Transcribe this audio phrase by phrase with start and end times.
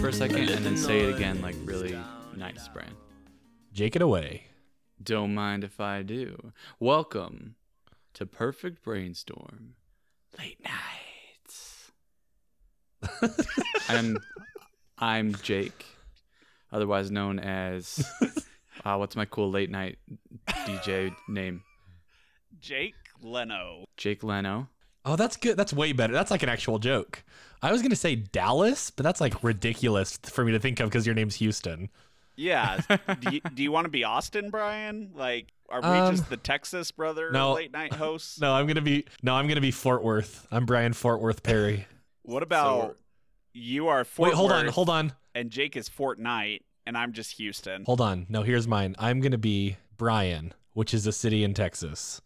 [0.00, 1.94] for a second, and then say it again, like really
[2.34, 2.96] nice, Brian.
[3.74, 4.44] Jake it away.
[5.02, 6.52] Don't mind if I do.
[6.78, 7.56] Welcome
[8.14, 9.74] to Perfect Brainstorm
[10.38, 11.92] Late Nights.
[13.90, 14.16] I'm
[14.96, 15.84] I'm Jake,
[16.72, 18.02] otherwise known as
[18.86, 19.98] uh, what's my cool late night
[20.48, 21.62] DJ name?
[22.58, 23.84] Jake Leno.
[23.98, 24.70] Jake Leno.
[25.04, 25.56] Oh, that's good.
[25.56, 26.12] That's way better.
[26.12, 27.24] That's like an actual joke.
[27.62, 31.06] I was gonna say Dallas, but that's like ridiculous for me to think of because
[31.06, 31.90] your name's Houston.
[32.36, 32.80] Yeah.
[33.20, 35.10] do you, do you want to be Austin, Brian?
[35.14, 37.52] Like, are we Um, just the Texas brother no.
[37.52, 38.40] late night hosts?
[38.40, 40.46] No, I'm gonna be no, I'm gonna be Fort Worth.
[40.50, 41.86] I'm Brian Fort Worth Perry.
[42.22, 42.96] What about
[43.54, 47.12] you are Fort Wait, hold on, hold on, and Jake is Fort Fortnite, and I'm
[47.12, 47.82] just Houston.
[47.84, 48.26] hold on.
[48.28, 48.94] No, here's mine.
[48.98, 52.20] I'm gonna be Brian, which is a city in Texas.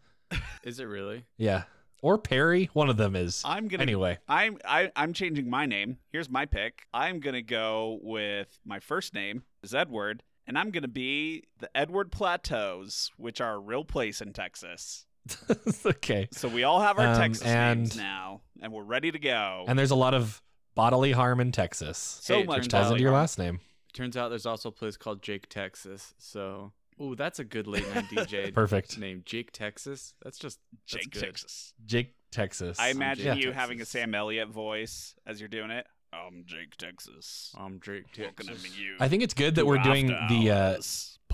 [0.63, 1.25] Is it really?
[1.39, 1.63] Yeah,
[2.03, 2.71] or Perry.
[2.73, 3.43] One of them is.
[3.45, 5.99] I'm gonna Anyway, I'm I, I'm changing my name.
[6.11, 6.87] Here's my pick.
[6.93, 12.13] I'm gonna go with my first name is Edward, and I'm gonna be the Edward
[12.13, 15.07] Plateaus, which are a real place in Texas.
[15.87, 16.29] okay.
[16.33, 19.65] So we all have our Um, Texas names now, and we're ready to go.
[19.67, 20.43] And there's a lot of
[20.75, 21.97] bodily harm in Texas.
[22.23, 23.61] so Hey, much turns Tells out- into your last name.
[23.93, 26.15] Turns out there's also a place called Jake, Texas.
[26.19, 28.99] So, ooh, that's a good late night DJ Perfect.
[28.99, 29.23] name.
[29.25, 30.15] Jake, Texas.
[30.23, 31.21] That's just that's Jake, good.
[31.21, 31.73] Texas.
[31.87, 32.79] Jake, Texas.
[32.79, 33.61] I imagine Jake, you Texas.
[33.61, 35.87] having a Sam Elliott voice as you're doing it.
[36.13, 37.53] I'm Jake, Texas.
[37.59, 38.79] I'm Jake, Texas.
[38.79, 38.97] you.
[39.01, 40.51] I think it's good that we're doing the.
[40.51, 40.81] Uh,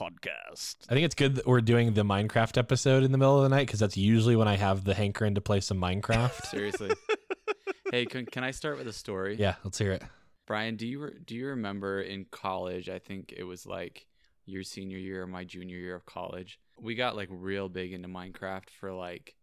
[0.00, 0.76] podcast.
[0.88, 3.54] I think it's good that we're doing the Minecraft episode in the middle of the
[3.54, 6.42] night because that's usually when I have the hankering to play some Minecraft.
[6.46, 6.90] Seriously.
[7.92, 9.36] hey, can, can I start with a story?
[9.38, 10.02] yeah, let's hear it.
[10.46, 12.88] Brian, do you re- do you remember in college?
[12.88, 14.06] I think it was like
[14.46, 16.58] your senior year or my junior year of college.
[16.80, 19.36] We got like real big into Minecraft for like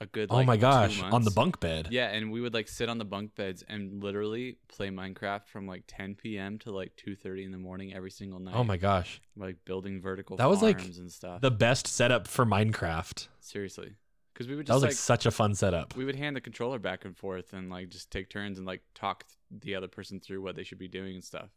[0.00, 0.28] a good.
[0.30, 1.88] oh like, my two gosh, on the bunk bed.
[1.90, 5.66] Yeah, and we would like sit on the bunk beds and literally play Minecraft from
[5.66, 6.58] like 10 p.m.
[6.60, 8.54] to like 2:30 in the morning every single night.
[8.54, 11.40] Oh my gosh, Like building vertical That was, like, farms and stuff.
[11.40, 13.28] the best setup for Minecraft.
[13.40, 13.94] Seriously,
[14.34, 15.96] because we would just That was like, like such a fun setup.
[15.96, 18.82] we would hand the controller back and forth and like just take turns and like
[18.94, 21.48] talk the other person through what they should be doing and stuff.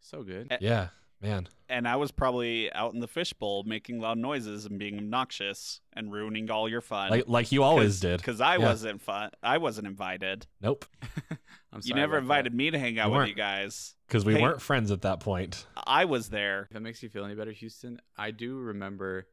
[0.00, 0.56] So good.
[0.60, 0.88] Yeah,
[1.20, 1.48] man.
[1.68, 6.12] And I was probably out in the fishbowl making loud noises and being obnoxious and
[6.12, 7.10] ruining all your fun.
[7.10, 8.18] Like like you always did.
[8.18, 8.66] Because I Yeah.
[8.66, 9.30] wasn't fun.
[9.42, 10.46] I wasn't invited.
[10.60, 10.84] Nope,
[11.72, 12.34] I'm sorry You never about that.
[12.46, 13.94] invited me to hang out You with you guys.
[14.06, 14.42] because we Hey.
[14.42, 15.66] weren't friends at that point.
[15.86, 16.62] I was there.
[16.64, 19.26] If that makes you feel any better, Houston, I do remember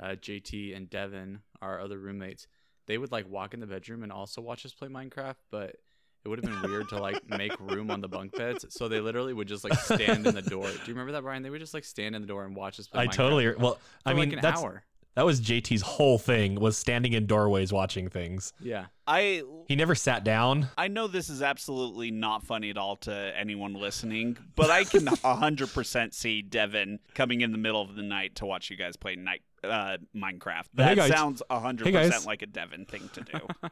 [0.00, 2.46] uh, JT and Devin, our other roommates.
[2.86, 5.76] They would like walk in the bedroom and also watch us play Minecraft, but
[6.24, 8.64] it would have been weird to like make room on the bunk beds.
[8.70, 10.66] So they literally would just like stand in the door.
[10.66, 11.42] Do you remember that, Brian?
[11.42, 13.06] They would just like stand in the door and watch us play Minecraft.
[13.06, 13.74] I Minecraft totally well.
[13.74, 14.84] for I mean, like an that's hour.
[15.16, 18.52] that was JT's whole thing was standing in doorways watching things.
[18.60, 18.86] Yeah.
[19.06, 20.68] I He never sat down.
[20.78, 25.04] I know this is absolutely not funny at all to anyone listening, but I can
[25.06, 29.14] 100% see Devin coming in the middle of the night to watch you guys play
[29.14, 30.64] night uh, Minecraft.
[30.74, 31.10] That guys.
[31.10, 33.38] sounds 100% Hey, like a Devin thing to do.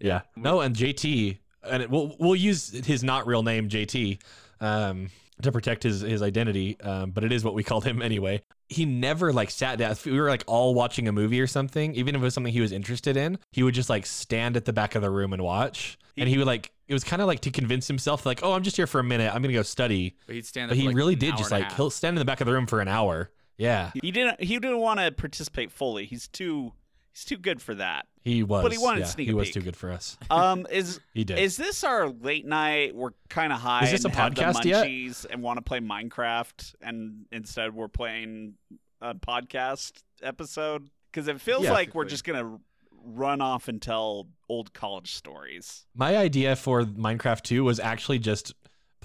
[0.00, 0.22] Yeah.
[0.36, 1.38] No, and JT,
[1.68, 4.20] and it, we'll we'll use his not real name JT,
[4.60, 5.10] um,
[5.42, 6.78] to protect his his identity.
[6.80, 8.42] Um, but it is what we called him anyway.
[8.68, 9.92] He never like sat down.
[9.92, 12.52] If we were like all watching a movie or something, even if it was something
[12.52, 15.32] he was interested in, he would just like stand at the back of the room
[15.32, 15.98] and watch.
[16.16, 18.62] and he would like it was kind of like to convince himself like, oh, I'm
[18.62, 19.34] just here for a minute.
[19.34, 20.16] I'm gonna go study.
[20.26, 22.40] But he'd stand But he like, really did just like he'll stand in the back
[22.40, 23.30] of the room for an hour.
[23.56, 26.06] Yeah, he didn't he didn't want to participate fully.
[26.06, 26.72] He's too
[27.14, 28.06] he's too good for that.
[28.22, 28.62] he was.
[28.62, 29.54] But he wanted yeah, to sneak He a was peek.
[29.54, 30.18] too good for us.
[30.30, 31.38] Um is He did.
[31.38, 32.94] is this our late night?
[32.94, 33.84] We're kind of high.
[33.84, 34.86] Is this and a have the podcast yet?
[34.86, 38.54] munchies And want to play Minecraft, and instead we're playing
[39.00, 39.92] a podcast
[40.22, 41.72] episode because it feels Yeah.
[41.72, 42.58] like we're just gonna
[43.06, 45.84] run off and tell old college stories.
[45.94, 48.54] My idea for Minecraft 2 was actually just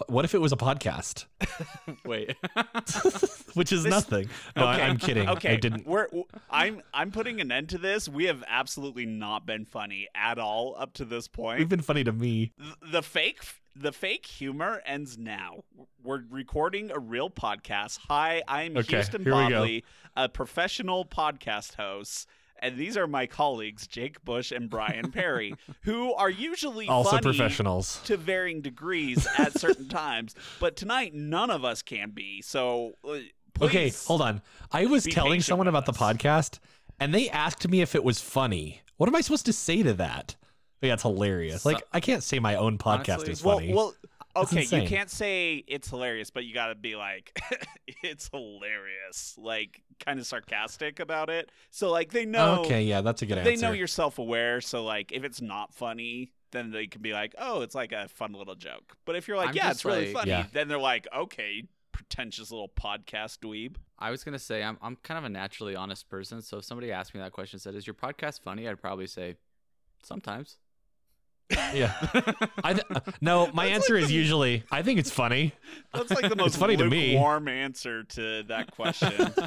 [0.07, 1.25] what if it was a podcast?
[2.05, 2.35] Wait.
[3.53, 4.29] Which is This- nothing.
[4.55, 5.29] No, I, Okay, I'm kidding.
[5.29, 5.85] Okay, I didn't.
[5.87, 6.07] We're
[6.49, 8.07] I'm I'm putting an end to this.
[8.07, 11.59] We have absolutely not been funny at all up to this point.
[11.59, 12.53] We've been funny to me.
[12.59, 13.41] Th- the fake
[13.75, 15.63] the fake humor ends now.
[16.03, 17.99] We're recording a real podcast.
[18.09, 19.61] Hi, I'm Okay, Houston here we go.
[19.63, 19.83] Bobley,
[20.15, 22.27] a professional podcast host.
[22.61, 27.21] And these are my colleagues, Jake Bush and Brian Perry, who are usually Also funny
[27.23, 28.01] professionals.
[28.05, 30.35] to varying degrees at certain times.
[30.59, 32.41] But tonight, none of us can be.
[32.41, 33.17] So, uh,
[33.61, 34.41] Okay, hold on.
[34.71, 36.59] I was telling someone with about the podcast,
[36.99, 38.81] and they asked me if it was funny.
[38.97, 40.35] What am I supposed to say to that?
[40.81, 41.65] Yeah, it's hilarious.
[41.65, 43.73] Like I can't say my own podcast Honestly- is Well, funny.
[43.73, 43.93] well,
[44.43, 47.39] okay, you can't say it's hilarious, but you got to be like,
[48.03, 51.51] it's hilarious, like kind of sarcastic about it.
[51.71, 53.49] So like they know, okay, yeah, that's a good answer.
[53.49, 54.61] they know you're self-aware.
[54.61, 58.07] So like if it's not funny, then they can be like, oh, it's like a
[58.07, 58.95] fun little joke.
[59.05, 60.45] But if you're like, I'm yeah, it's really like- funny, Yeah.
[60.53, 63.75] then they're like, okay, pretentious little podcast dweeb.
[63.99, 66.91] I was gonna say I'm I'm kind of a naturally honest person, so if somebody
[66.91, 69.35] asked me that question, said, "Is your podcast funny?" I'd probably say,
[70.03, 70.57] "Sometimes."
[71.49, 71.93] Yeah.
[72.63, 72.85] I th-
[73.21, 75.53] no, my answer is usually I think it's funny.
[75.93, 77.13] That's like the most funny to me.
[77.13, 79.33] lukewarm answer to that question.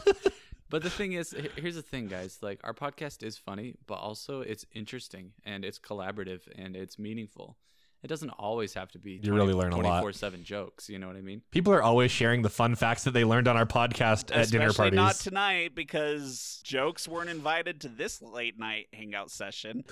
[0.71, 2.39] But the thing is, he- here's the thing, guys.
[2.41, 7.59] Like our podcast is funny, but also it's interesting and it's collaborative and it's meaningful.
[8.03, 9.21] It doesn't always have to be.
[9.23, 10.01] You really learn a lot.
[10.01, 10.89] 24 seven jokes.
[10.89, 11.43] You know what I mean?
[11.51, 14.69] People are always sharing the fun facts that they learned on our podcast at dinner
[14.69, 14.97] Especially parties.
[14.97, 19.85] not tonight because jokes weren't invited to this late night hangout session.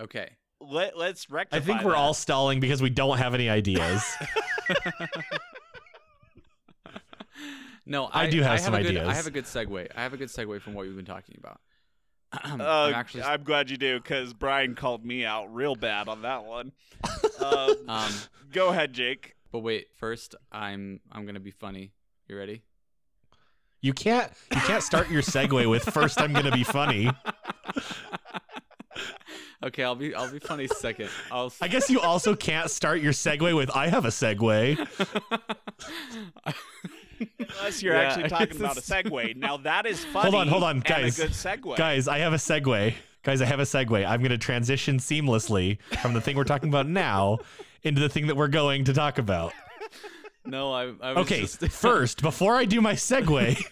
[0.00, 0.30] Okay.
[0.60, 1.98] Let, let's rectify I think we're that.
[1.98, 4.02] all stalling because we don't have any ideas.
[7.88, 9.08] No, I do have some a good- ideas.
[9.08, 9.88] I have a good segue.
[9.94, 11.60] I have a good segue from what we've been talking about.
[12.60, 16.22] Uh, I'm actually I'm glad you do because Brian called me out real bad on
[16.22, 16.72] that one.
[17.44, 18.12] um, um
[18.52, 19.36] go ahead, Jake.
[19.52, 21.92] but wait, first I'm I'm going to be funny.
[22.28, 22.62] You ready?
[23.80, 27.08] You can't you can't start your segue with first I'm gonna be funny.
[29.64, 31.08] okay, I'll be I'll be funny second.
[31.30, 34.78] I'll I guess you also can't start your segue with I have a segue.
[37.58, 39.36] Unless you're Yeah, actually talking about a segue.
[39.36, 40.30] Now that is funny.
[40.30, 41.18] Hold on, hold on, guys.
[41.18, 41.76] a good segue.
[41.76, 42.94] Guys, I have a segue.
[43.22, 44.06] Guys, I have a segue.
[44.06, 47.38] I'm gonna transition seamlessly from the thing we're talking about now
[47.82, 49.52] into the thing that we're going to talk about.
[50.44, 53.64] no, I, I was Okay, just, first, before I do my segue.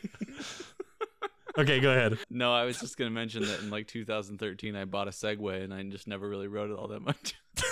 [1.59, 2.19] Okay, go ahead.
[2.31, 5.73] No, I was just gonna mention that in like 2013, I bought a Segway and
[5.73, 7.35] I just never really rode it all that much.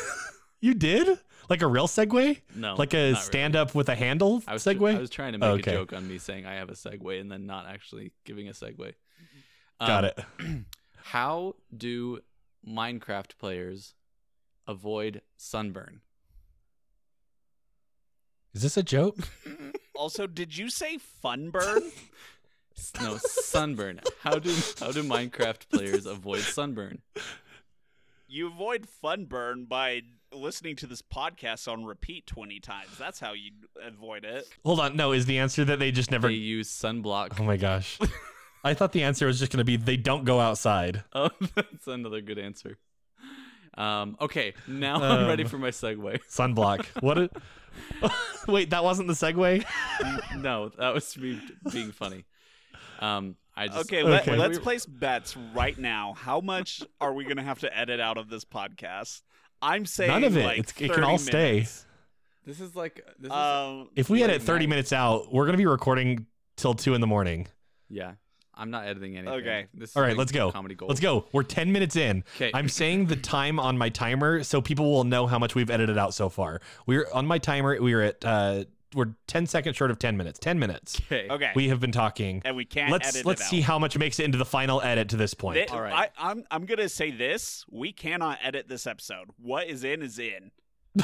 [0.64, 1.18] You did?
[1.50, 2.40] Like a real Segway?
[2.54, 3.14] No, Like not a really.
[3.16, 5.72] stand up with a handle I was tr- I was trying to make Okay.
[5.72, 8.52] a joke on me saying I have a Segway and then not actually giving a
[8.52, 8.94] Segway.
[9.80, 10.64] Got Um, it.
[11.02, 12.20] How do
[12.64, 13.94] Minecraft players
[14.68, 16.02] avoid sunburn?
[18.54, 19.16] Is this a joke?
[19.94, 21.82] Also, did you say fun burn?
[21.84, 21.92] S-
[23.00, 24.00] No, sunburn.
[24.22, 27.00] How do how do Minecraft players avoid sunburn?
[28.28, 30.00] you avoid fun burn by
[30.32, 32.88] listening to this podcast on repeat 20 times.
[32.98, 33.50] That's how you
[33.82, 34.48] avoid it.
[34.64, 34.96] Hold on.
[34.96, 36.28] No, is the answer that they just never.
[36.28, 37.38] They use sunblock.
[37.38, 37.98] Oh my gosh.
[38.64, 41.04] I thought the answer was just going to be they don't go outside.
[41.14, 42.78] Oh, that's another good answer.
[43.74, 46.20] Um, okay, now I'm ready Um, for my segue.
[46.30, 46.84] Sunblock.
[47.02, 47.18] What?
[47.18, 47.30] A...
[48.48, 49.64] Wait, that wasn't the segue?
[50.38, 51.40] no, that was me
[51.72, 52.24] being funny.
[53.02, 54.36] Um, I just Okay, let, Okay.
[54.36, 56.14] let's place bets right now.
[56.16, 59.22] How much are we going to have to edit out of this podcast?
[59.60, 60.44] I'm saying None of it.
[60.44, 61.52] Like It's- it can 30 all stay.
[61.52, 61.86] minutes.
[62.46, 64.70] This is like this is Um, If we Late edit 30 night.
[64.70, 66.26] minutes out, we're going to be recording
[66.56, 67.48] till 2 in the morning.
[67.88, 68.12] yeah.
[68.54, 69.32] I'm not editing anything.
[69.40, 69.66] Okay.
[69.72, 70.52] This is All right, like let's go.
[70.52, 70.90] Comedy gold.
[70.90, 71.24] Let's go.
[71.32, 72.22] We're 10 minutes in.
[72.36, 72.50] 'Kay.
[72.52, 75.96] I'm saying the time on my timer so people will know how much we've edited
[75.96, 76.60] out so far.
[76.86, 77.80] We're on my timer.
[77.80, 78.64] We are at, uh,
[78.94, 80.38] we're 10 seconds short of 10 minutes.
[80.38, 81.00] 10 minutes.
[81.06, 81.26] Okay.
[81.30, 81.52] okay.
[81.54, 82.42] We have been talking.
[82.44, 83.64] and we can't Let's edit let's it see out.
[83.64, 85.58] how much makes it into the final edit to this point.
[85.68, 86.10] Thi- All right.
[86.18, 89.26] I, I'm I'm gonna say this: we cannot edit this episode.
[89.38, 90.50] What is in is in.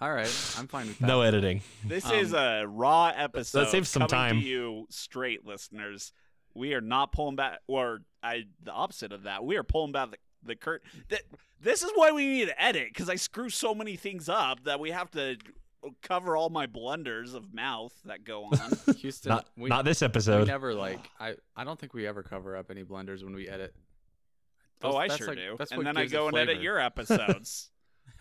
[0.00, 0.54] All right.
[0.56, 1.06] I'm fine with that.
[1.06, 1.60] no editing.
[1.84, 3.68] This Um, is a raw episode.
[3.68, 4.40] saves some coming time.
[4.40, 6.12] To you straight listeners,
[6.54, 9.44] we are not pulling back, or I the opposite of that.
[9.44, 10.84] We are pulling back the, the curt.
[11.08, 11.22] Th-
[11.60, 14.78] this is why we need to edit because I screw so many things up that
[14.78, 15.36] we have to
[16.02, 18.94] cover all my blunders of mouth that go on.
[18.96, 19.30] Houston.
[19.30, 20.40] Not we, not this episode.
[20.40, 21.08] we never like.
[21.20, 23.74] I I don't think we ever cover up any blunders when we edit.
[24.82, 25.56] oh, I sure like- do.
[25.70, 27.70] And then I go and edit your episodes.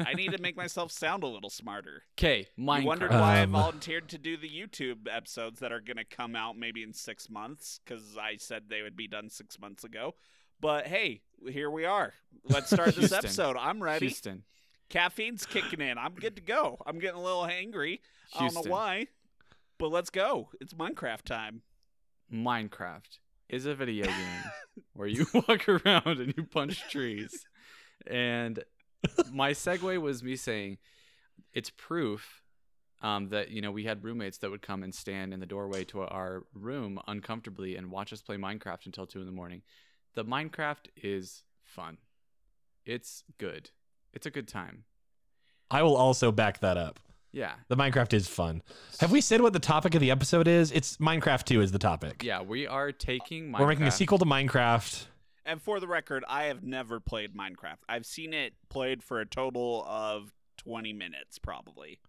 [0.06, 2.04] I need to make myself sound a little smarter.
[2.20, 2.82] Okay, Minecraft.
[2.82, 6.04] You wondered why I Um, volunteered to do the YouTube episodes that are going to
[6.04, 9.84] come out maybe in six months because I said they would be done six months
[9.86, 10.14] ago.
[10.60, 12.14] But hey, here we are.
[12.44, 13.18] Let's start this Houston.
[13.18, 13.58] episode.
[13.58, 14.08] I'm ready.
[14.08, 14.44] Houston.
[14.90, 15.98] Caffeine's kicking in.
[15.98, 16.82] I'm good to go.
[16.86, 18.00] I'm getting a little hangry.
[18.36, 19.08] I don't know why,
[19.78, 20.50] but let's go.
[20.62, 21.62] It's Minecraft time.
[22.34, 24.52] Minecraft is a video game
[24.94, 27.46] where you walk around and you punch trees.
[28.06, 28.64] And
[29.32, 30.78] my segue was me saying
[31.54, 32.42] it's proof
[33.02, 35.84] um, that you know we had roommates that would come and stand in the doorway
[35.86, 39.62] to our room uncomfortably and watch us play Minecraft until two in the morning.
[40.16, 41.98] The Minecraft is fun.
[42.86, 43.70] It's good.
[44.14, 44.84] It's a good time.
[45.70, 47.00] I will also back that up.
[47.32, 47.54] Yeah.
[47.68, 48.64] The Minecraft is fun.
[49.00, 50.72] Have we said what the topic of the episode is?
[50.72, 52.24] It's Minecraft 2 is the topic.
[52.24, 53.60] Yeah, we are taking Minecraft.
[53.60, 55.06] We're making a sequel to Minecraft.
[55.46, 57.78] And for the record, I have never played Minecraft.
[57.88, 62.00] I've seen it played for a total of 20 minutes, probably.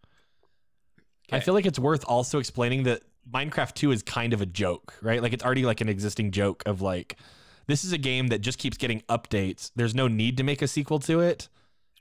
[1.31, 4.95] I feel like it's worth also explaining that Minecraft 2 is kind of a joke,
[5.03, 5.23] right?
[5.23, 7.19] Like it's already like an existing joke of like
[7.67, 9.71] this is a game that just keeps getting updates.
[9.77, 11.49] There's no need to make a sequel to it,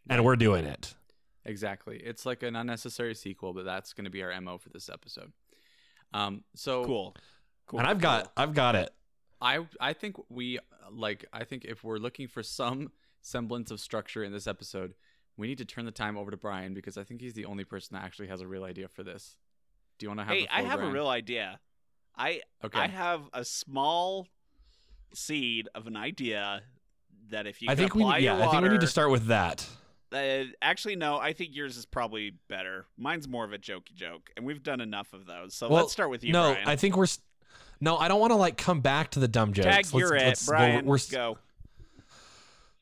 [0.10, 0.94] and we're doing it.
[1.46, 1.98] Exactly.
[1.98, 5.32] It's like an unnecessary sequel, but that's going to be our mo for this episode.
[6.14, 6.44] Um.
[6.56, 7.16] So Cool.
[7.68, 7.80] Cool.
[7.80, 8.90] and I've got I've got it.
[9.42, 10.60] I I think we
[10.92, 14.94] like I think if we're looking for some semblance of structure in this episode,
[15.36, 17.64] we need to turn the time over to Brian because I think he's the only
[17.64, 19.36] person that actually has a real idea for this.
[20.00, 20.34] Do you want to have?
[20.34, 21.60] Hey, the I floor, have a real idea.
[22.18, 22.80] I Okay.
[22.80, 24.28] I have a small
[25.14, 26.62] seed of an idea
[27.30, 29.12] that if you I can think we yeah, your I think we need to start
[29.12, 29.68] with that.
[30.12, 31.18] Uh, actually, no.
[31.18, 32.86] I think yours is probably better.
[32.98, 35.54] Mine's more of a jokey joke, and we've done enough of those.
[35.54, 36.68] So Well, let's start with you, no, Brian.
[36.68, 37.20] I think we're s-
[37.82, 39.66] No, I don't want to like come back to the dumb jokes.
[39.66, 40.86] Tag, Let's- you're let's- well, Brian.
[40.86, 41.38] we're s- go.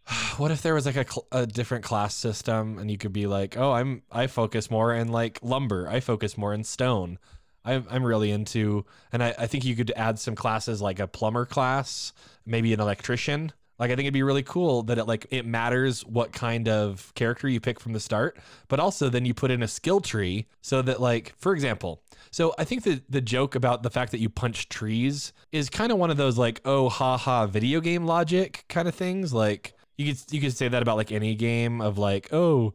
[0.37, 3.25] what if there was like a, cl- a different class system and you could be
[3.25, 7.17] like oh i'm i focus more in like lumber i focus more in stone
[7.63, 11.07] i'm, I'm really into and I, I think you could add some classes like a
[11.07, 12.13] plumber class
[12.45, 16.05] maybe an electrician like i think it'd be really cool that it like it matters
[16.05, 19.63] what kind of character you pick from the start but also then you put in
[19.63, 22.01] a skill tree so that like for example
[22.35, 25.89] so I think that the joke about the fact that you punch trees is kind
[25.89, 29.33] of one of those like oh ha ha video game logic kind of things.
[29.33, 32.73] Like you could you could say that about like any game of like oh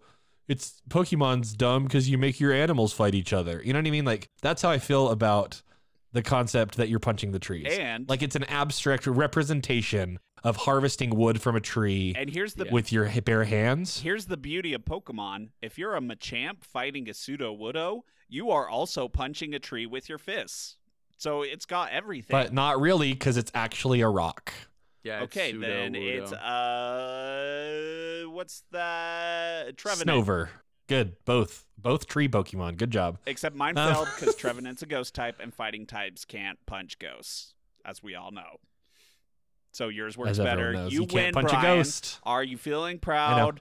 [0.48, 3.60] it's Pokemon's dumb because you make your animals fight each other.
[3.62, 4.06] You know what I mean?
[4.06, 5.60] Like that's how I feel about
[6.12, 7.66] the concept that you're punching the trees.
[7.70, 12.66] And like it's an abstract representation of harvesting wood from a tree and here's the
[12.70, 14.00] with your bare hands.
[14.00, 15.50] here's the beauty of Pokemon.
[15.60, 20.18] If you're a Machamp fighting a Sudowoodo, you are also punching a tree with your
[20.18, 20.76] fists.
[21.18, 22.34] So it's got everything.
[22.34, 24.52] But not really because it's actually a rock.
[25.02, 25.22] Yeah.
[25.22, 28.24] it's okay, pseudo then it's Wudo.
[28.26, 29.76] uh, what's that?
[29.76, 30.26] Trevenant.
[30.26, 30.48] Snover.
[30.90, 31.16] Good.
[31.24, 31.64] Both.
[31.78, 32.76] Both tree Pokemon.
[32.76, 33.18] Good job.
[33.24, 37.54] Except mine Um, failed because Trevenant's a ghost type, and fighting types can't punch ghosts,
[37.86, 38.58] as we all know.
[39.72, 40.72] So yours works better.
[40.88, 41.64] You, You, can't win, punch Brian.
[41.64, 42.18] a ghost.
[42.24, 43.60] Are you feeling proud?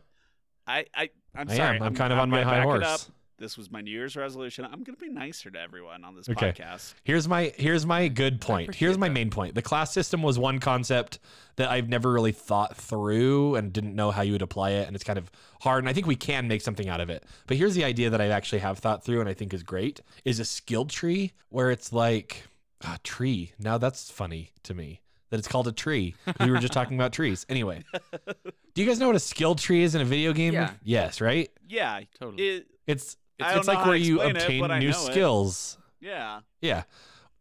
[0.66, 1.78] I, I, I'm I sorry.
[1.78, 1.84] am.
[1.84, 3.10] I'm kind of on my high horse.
[3.40, 3.50] It up.
[3.50, 4.66] This was my New Year's resolution.
[4.66, 6.52] I'm going to be nicer to everyone on this Okay.
[6.52, 6.94] podcast.
[7.04, 8.76] Here's my here's my good point.
[8.76, 9.14] Here's my that.
[9.14, 9.56] main point.
[9.56, 11.20] The class system was one concept
[11.56, 14.96] that I've never really thought through and didn't know how you would apply it and
[14.96, 15.32] it's kind of
[15.62, 17.24] hard and I think we can make something out of it.
[17.48, 20.02] But here's the idea that I actually have thought through and I think is great
[20.26, 22.44] is a skill tree where it's like
[22.82, 23.54] a tree.
[23.60, 26.16] Now that's funny to me that it's called a tree.
[26.40, 27.46] We were just talking about trees.
[27.50, 27.84] Anyway.
[28.74, 30.54] Do you guys know what a skill tree is in a video game?
[30.54, 30.72] Yeah.
[30.84, 31.50] Yes, right?
[31.68, 32.00] Yeah.
[32.20, 32.48] Totally.
[32.48, 35.12] It, It's I it's, it's like where you explain it, obtain new know it.
[35.12, 35.78] skills.
[36.00, 36.42] yeah.
[36.62, 36.84] Yeah.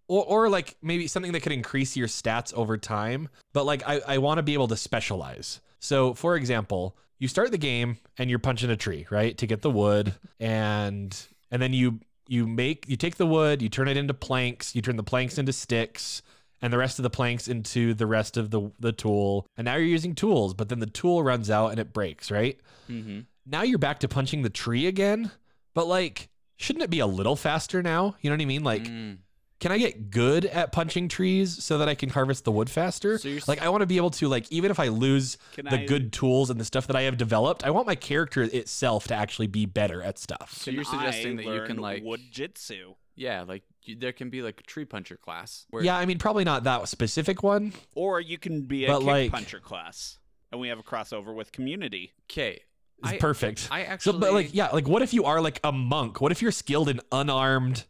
[0.07, 3.29] Or, or like maybe something that could increase your stats over time.
[3.53, 5.61] But like I, I want to be able to specialize.
[5.81, 9.37] So for example, you start the game and you're punching a tree, right?
[9.39, 11.17] To get the wood and
[11.51, 14.83] and then you you make you take the wood, you turn it into planks, you
[14.83, 16.23] turn the planks into sticks,
[16.63, 19.47] and the rest of the planks into the rest of the the tool.
[19.57, 22.59] And now you're using tools, but then the tool runs out and it breaks, right?
[22.89, 23.21] mm-hmm.
[23.47, 25.31] Now you're back to punching the tree again,
[25.79, 28.17] but like shouldn't it be a little faster now?
[28.21, 28.65] You know what I mean?
[28.65, 29.19] Like Mm.
[29.61, 33.17] can I get good at punching trees so that I can harvest the wood faster?
[33.19, 35.67] So you're like I want to be able to like even if I lose Can
[35.67, 38.43] the I, good tools and the stuff that I have developed, I want my character
[38.43, 40.53] itself to actually be better at stuff.
[40.63, 43.63] So you're suggesting I that you can like wood jitsu, yeah, like
[44.03, 45.65] there can be like a tree puncher class.
[45.71, 47.73] Where, Yeah, I mean probably not that specific one.
[47.95, 50.19] or you can be a kick like- puncher class,
[50.51, 52.13] and we have a crossover with community.
[52.31, 52.61] Okay.
[53.03, 53.69] It's I- perfect.
[53.71, 56.21] I actually, So but like yeah, like what if you are like a monk?
[56.21, 57.85] What if you're skilled in unarmed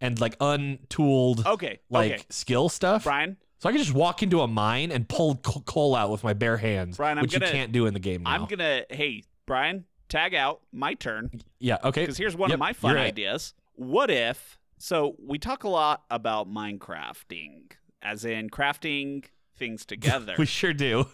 [0.00, 1.80] and like untooled Okay.
[1.90, 2.22] like okay.
[2.30, 3.04] skill stuff?
[3.04, 6.32] Brian, So I can just walk into a mine and pull coal out with my
[6.32, 8.30] bare hands, Brian, I'm which gonna- you can't do in the game now.
[8.30, 8.84] I'm gonna.
[8.90, 10.60] Hey, Brian, tag out.
[10.72, 11.30] My turn.
[11.60, 12.02] yeah, okay.
[12.02, 13.54] Because here's one Yep, of my fun you're ideas.
[13.74, 14.58] What if?
[14.78, 19.24] So we talk a lot about Minecrafting, as in crafting
[19.56, 20.34] things together.
[20.38, 21.06] We sure do.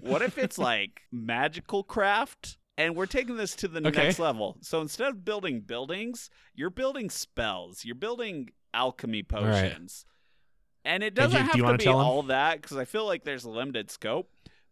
[0.00, 2.58] what if it's like magical craft?
[2.76, 4.06] And we're taking this to the Okay.
[4.06, 4.56] next level.
[4.60, 7.84] So instead of building buildings, you're building spells.
[7.84, 9.76] You're building alchemy All right.
[9.76, 10.04] potions.
[10.84, 13.24] And it doesn't Jake, do have you to be all that because I feel like
[13.24, 14.30] there's a limited scope.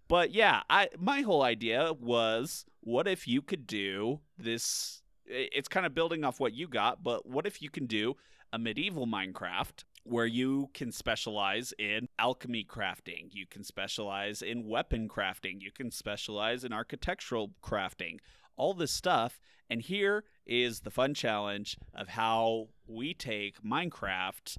[0.09, 5.87] But yeah, I my whole idea was what if you could do this it's kind
[5.87, 8.17] of building off what you got, but what if you can do
[8.53, 15.09] a medieval Minecraft where you can specialize in alchemy crafting, you can specialize in weapon
[15.09, 18.19] crafting, you can specialize in architectural crafting,
[18.57, 19.41] all this stuff.
[19.71, 24.59] And here is the fun challenge of how we take Minecraft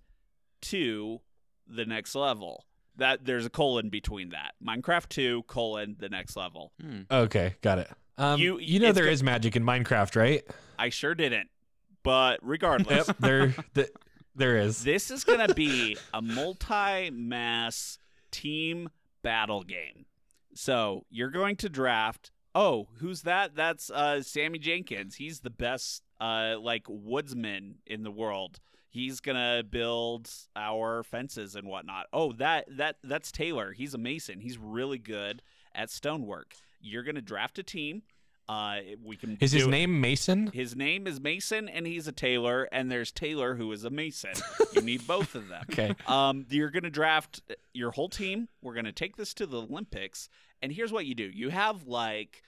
[0.62, 1.22] to
[1.68, 2.66] the next level.
[2.96, 4.54] That there's a colon between that.
[4.66, 6.72] Minecraft 2 colon the next level.
[6.80, 7.02] Hmm.
[7.12, 7.90] Okay, got it.
[8.18, 10.44] Um, You- you, know it's there go- is magic in Minecraft, right?
[10.80, 11.50] I sure didn't.
[12.04, 13.90] but regardless, Yep, there, th-
[14.36, 14.84] there is.
[14.84, 17.98] this is going to be a multi-mass
[18.32, 18.90] team
[19.22, 20.06] battle game.
[20.54, 22.32] So you're going to draft.
[22.56, 23.56] Oh, who's that?
[23.56, 25.16] That's uh, Sammy Jenkins.
[25.16, 28.60] He's the best, uh, like woodsman in the world.
[28.90, 32.06] He's gonna build our fences and whatnot.
[32.14, 33.72] Oh, that that that's Taylor.
[33.72, 34.40] He's a mason.
[34.40, 35.42] He's really good
[35.74, 36.54] at stonework.
[36.80, 38.04] You're gonna draft a team.
[38.50, 39.38] Uh, we can.
[39.40, 40.48] Is his it- name Mason?
[40.54, 42.68] his name is Mason, and he's a tailor.
[42.72, 44.32] And there's Taylor, who is a mason.
[44.74, 45.64] you need both of them.
[45.72, 45.96] Okay.
[46.08, 47.42] Um, you're gonna draft
[47.74, 48.50] your whole team.
[48.62, 50.28] We're gonna take this to the Olympics,
[50.62, 52.44] and here's what you do: you have like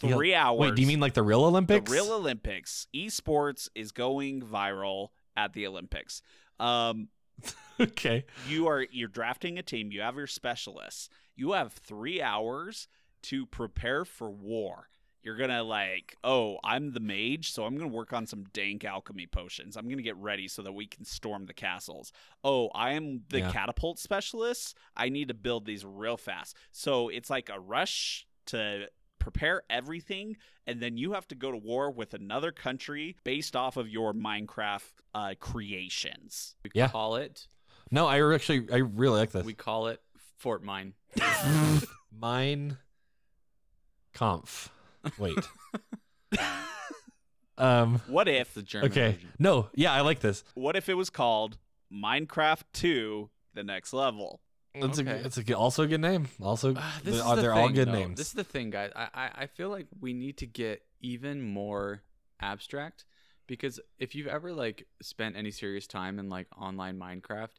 [0.00, 0.60] three hours.
[0.60, 1.90] Wait, do you mean like the real Olympics?
[1.90, 2.86] the real Olympics?
[2.94, 6.22] Esports is going viral at the Olympics.
[6.60, 7.08] Um,
[7.80, 8.24] okay.
[8.48, 9.90] you are you're drafting a team.
[9.90, 11.08] You have your specialists.
[11.34, 12.86] You have three hours
[13.22, 14.88] to prepare for war.
[15.24, 19.26] You're gonna like, oh, I'm the mage, so I'm gonna work on some dank alchemy
[19.26, 19.76] potions.
[19.76, 22.12] I'm gonna get ready so that we can storm the castles.
[22.44, 23.50] Oh, I am the Yeah.
[23.50, 24.76] catapult specialist.
[24.96, 26.56] I need to build these real fast.
[26.72, 31.56] So it's like a rush to prepare everything, and then you have to go to
[31.56, 36.54] war with another country based off of your Minecraft uh, creations.
[36.62, 36.88] We Yeah.
[36.88, 37.48] call it.
[37.90, 39.46] No, I actually I really like this.
[39.46, 40.02] We call it
[40.36, 40.92] Fort Mine.
[42.12, 42.76] Mine
[44.12, 44.70] conf.
[45.18, 45.38] Wait.
[47.58, 49.12] um What if the German okay.
[49.12, 49.28] version.
[49.38, 50.42] No, yeah, I like this.
[50.54, 51.58] what if it was called
[51.92, 54.40] Minecraft 2 the next level?
[54.74, 55.10] It's Okay.
[55.10, 56.26] a it's a good, also a good name.
[56.42, 57.92] Also Ah, this they- is are the they're all thing, good though.
[57.92, 58.18] names.
[58.18, 58.90] This is the thing, guys.
[58.96, 62.02] I, I I feel like we need to get even more
[62.40, 63.04] abstract
[63.46, 67.50] because if you've ever like spent any serious time in like online Minecraft,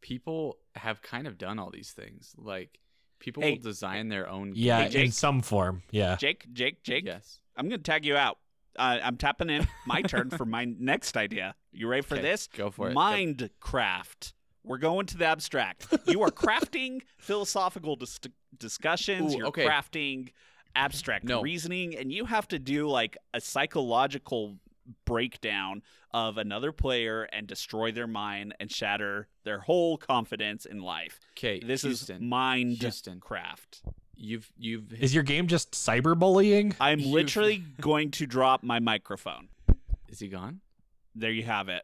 [0.00, 2.34] people have kind of done all these things.
[2.38, 2.78] Like
[3.18, 3.52] people Hey.
[3.52, 4.52] will design their own.
[4.54, 5.82] yeah, Hey, in some form.
[5.90, 6.16] Yeah.
[6.16, 7.40] Jake, Jake, Jake, Yes.
[7.56, 8.38] I'm going to tag you out.
[8.76, 9.68] Uh, I'm tapping in.
[9.86, 11.54] My turn for my next idea.
[11.72, 12.48] You ready for Okay, this?
[12.48, 12.94] Go for it.
[12.96, 14.32] Minecraft.
[14.64, 15.86] We're going to the abstract.
[16.06, 18.18] You are crafting philosophical dis-
[18.58, 19.34] discussions.
[19.34, 19.66] Ooh, You're okay.
[19.66, 20.30] crafting
[20.74, 21.40] abstract No.
[21.42, 24.56] reasoning, and you have to do like a psychological
[25.04, 31.18] breakdown of another player and destroy their mind and shatter their whole confidence in life.
[31.36, 31.60] Okay.
[31.60, 32.80] This Houston, is Minecraft.
[32.80, 33.20] Houston.
[33.20, 33.82] craft.
[34.16, 36.74] You've you've Is your game just cyberbullying?
[36.80, 39.48] I'm You've- literally going to drop my microphone.
[40.08, 40.60] is he gone?
[41.14, 41.82] There you have it.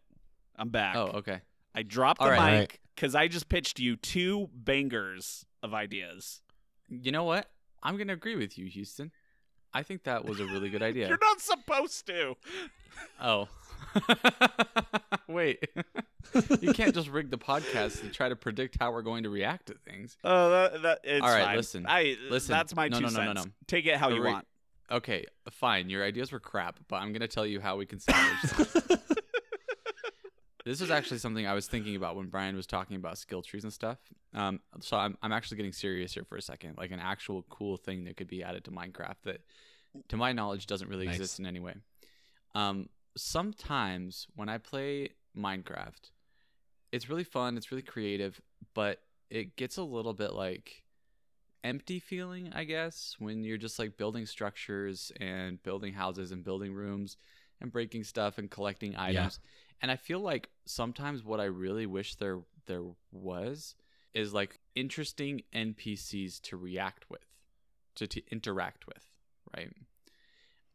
[0.57, 0.97] I'm back.
[0.97, 1.41] Oh, okay.
[1.75, 2.61] I dropped the All right.
[2.61, 6.41] mic because I just pitched you two bangers of ideas.
[6.89, 7.51] You know what?
[7.83, 9.11] I'm gonna agree with you, Houston.
[9.73, 11.09] I think that was a really good idea.
[11.09, 12.37] You're not supposed to.
[13.21, 13.49] Oh.
[15.29, 15.65] Wait.
[16.61, 19.67] you can't just rig the podcast to try to predict how we're going to react
[19.67, 20.17] to things.
[20.25, 21.57] Oh, that, that it's All right, fine.
[21.57, 21.87] listen.
[21.89, 22.53] I Listen.
[22.53, 23.47] That's my No, two no, no, no, cents.
[23.47, 23.53] no.
[23.67, 24.33] Take it how you Hurry.
[24.33, 24.47] want.
[24.91, 25.89] Okay, fine.
[25.89, 28.41] Your ideas were crap, but I'm going to tell you how we can salvage
[28.89, 28.99] them.
[30.71, 33.65] this is actually something I was thinking about when Brian was talking about skill trees
[33.65, 33.99] and stuff.
[34.33, 36.79] Um, so I'm, I'm actually getting serious here for a second.
[36.79, 39.41] Like an actual cool thing that could be added to Minecraft that,
[40.11, 41.17] to my knowledge, doesn't really Nice.
[41.17, 41.75] exist in any way.
[42.55, 46.13] Um, sometimes when I play Minecraft,
[46.93, 48.41] it's really fun, it's really creative,
[48.73, 50.85] but it gets a little bit like
[51.65, 56.73] empty feeling, I guess, when you're just like building structures and building houses and building
[56.73, 57.17] rooms
[57.61, 59.41] and breaking stuff and collecting items.
[59.83, 63.75] And I feel like sometimes what I really wish there there was
[64.15, 67.25] is like interesting NPCs to react with,
[67.97, 69.05] to, to interact with,
[69.57, 69.73] right?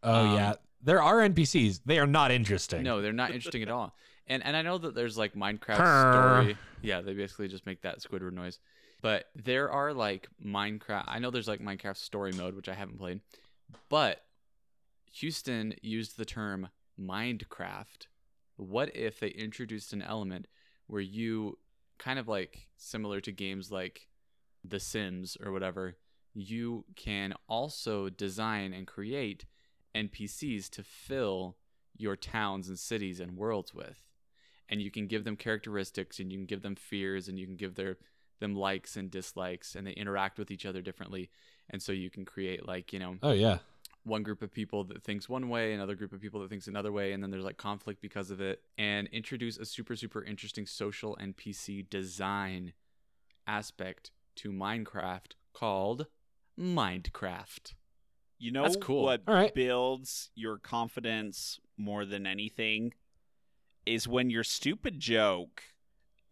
[0.03, 0.53] Oh Um, yeah.
[0.81, 1.81] There are NPCs.
[1.85, 2.83] They are not interesting.
[2.83, 3.95] No, they're not interesting at all.
[4.27, 6.41] And and I know that there's like Minecraft Purr.
[6.41, 6.57] story.
[6.81, 8.57] Yeah, they basically just make that Squidward noise.
[9.03, 11.03] But there are like Minecraft.
[11.07, 13.19] I know there's like Minecraft story mode, which I haven't played.
[13.87, 14.23] But
[15.13, 18.07] Houston used the term Minecraft.
[18.57, 20.47] What if they introduced an element
[20.87, 21.57] where you
[21.97, 24.07] kind of like similar to games like
[24.63, 25.97] The Sims or whatever,
[26.33, 29.45] you can also design and create
[29.95, 31.55] NPCs to fill
[31.97, 34.01] your towns and cities and worlds with.
[34.67, 37.55] And you can give them characteristics and you can give them fears and you can
[37.55, 37.97] give their
[38.41, 41.29] them likes and dislikes and they interact with each other differently.
[41.69, 43.59] And so you can create like, you know, Oh yeah.
[44.05, 46.91] One group of people that thinks one way, another group of people that thinks another
[46.91, 50.65] way, and then there's like conflict because of it, and introduce a super super interesting
[50.65, 52.73] social NPC design
[53.47, 56.07] aspect to Minecraft called
[56.59, 57.73] Minecraft.
[58.37, 59.03] You know That's cool.
[59.03, 59.53] what All right.
[59.53, 62.93] builds your confidence more than anything
[63.85, 65.63] is when your stupid joke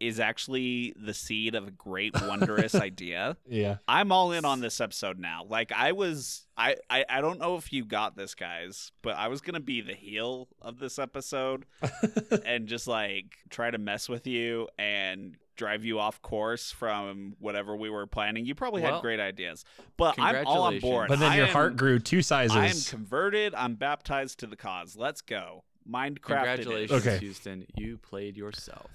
[0.08, 3.38] is actually the seed of a great wondrous idea.
[3.48, 3.78] Yeah.
[3.88, 5.46] I'm all in on this episode now.
[5.50, 9.28] Like I was I, I I don't know if you got this guys, but I
[9.28, 11.66] was going to be the heel of this episode
[12.46, 17.76] and just like try to mess with you and drive you off course from whatever
[17.76, 18.46] we were planning.
[18.46, 19.64] You probably Well, had great ideas,
[19.98, 21.10] but I'm all on board.
[21.10, 22.58] But then I your am- heart grew two sizes.
[22.58, 23.54] I am converted.
[23.56, 24.96] I'm baptized to the cause.
[24.96, 25.64] Let's go.
[25.88, 26.00] Minecraft.
[26.00, 26.20] it is.
[26.22, 27.18] Congratulations, Okay.
[27.20, 27.66] Houston.
[27.76, 28.90] You played yourself.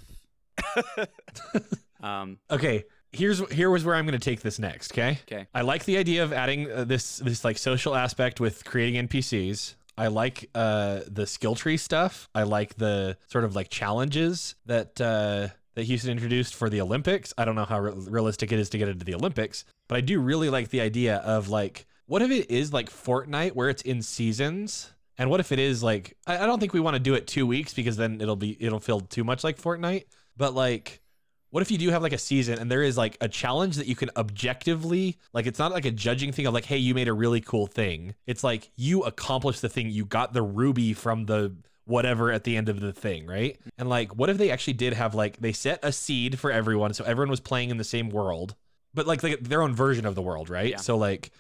[2.03, 2.39] um.
[2.51, 2.85] okay.
[3.11, 4.93] Here's here was where I'm going to take this next.
[4.93, 5.19] Okay.
[5.23, 5.47] Okay.
[5.55, 9.75] I like the idea of adding uh, this this like social aspect with creating NPCs.
[9.97, 12.29] I like uh, the skill tree stuff.
[12.35, 17.33] I like the sort of like challenges that uh, that Houston introduced for the Olympics.
[17.37, 20.01] I don't know how re- realistic it is to get into the Olympics, but I
[20.01, 23.83] do really like the idea of like what if it is like Fortnite where it's
[23.83, 27.01] in seasons, and what if it is like I, I don't think we want to
[27.01, 30.05] do it two weeks because then it'll be it'll feel too much like Fortnite,
[30.39, 31.03] but like
[31.51, 33.87] what if you do have like a season and there is like a challenge that
[33.87, 37.09] you can objectively like it's not like a judging thing of like hey you made
[37.09, 38.15] a really cool thing.
[38.27, 39.91] It's like you accomplished the thing.
[39.91, 43.59] You got the ruby from the whatever at the end of the thing right?
[43.79, 46.95] And like what if they actually did have like they set a seed for everyone
[46.95, 48.55] so everyone was playing in the same world
[48.95, 50.71] but like, like their own version of the world right?
[50.71, 50.77] Yeah.
[50.77, 51.31] so like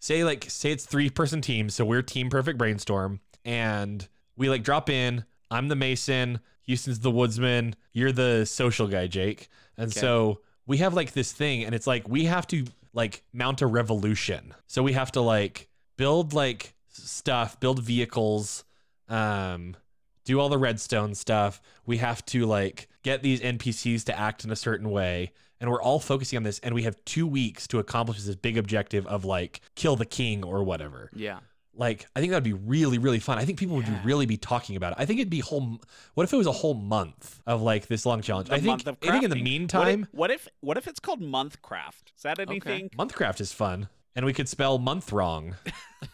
[0.00, 4.62] say like say it's three person teams so we're team perfect brainstorm and we like
[4.62, 7.74] drop in i'm the mason houston's the woodsman.
[7.92, 9.48] You're the social guy jake.
[9.76, 10.00] And Okay.
[10.00, 13.66] so we have like this thing and it's like we have to like mount a
[13.66, 14.54] revolution.
[14.66, 18.64] So we have to like build like stuff build vehicles
[19.08, 19.76] um
[20.24, 21.60] do all the redstone stuff.
[21.86, 25.32] We have to like get these npcs to act in a certain way.
[25.60, 28.56] And we're all focusing on this and we have two weeks to accomplish this big
[28.56, 31.10] objective of like kill the king or whatever.
[31.14, 31.40] Yeah.
[31.80, 34.76] Like i think that'd be really really fun i think people would really be talking
[34.76, 35.80] about it i think it'd be whole
[36.14, 38.66] what if it was a whole month of like this long challenge The i think
[38.68, 41.20] month of i think in the meantime what if, what if what if it's called
[41.20, 42.12] Monthcraft?
[42.16, 42.90] Is that anything?
[42.90, 45.56] monthcraft is fun and we could spell month wrong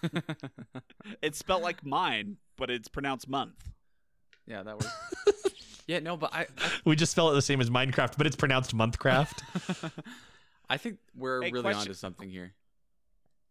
[1.22, 3.68] It's spelled like mine, but it's pronounced month.
[4.46, 5.72] yeah, that works.
[5.86, 8.36] yeah, no, but I, I we just spell it the same as minecraft but it's
[8.36, 9.42] pronounced monthcraft
[10.68, 12.54] I think we're Hey, really question- onto something here.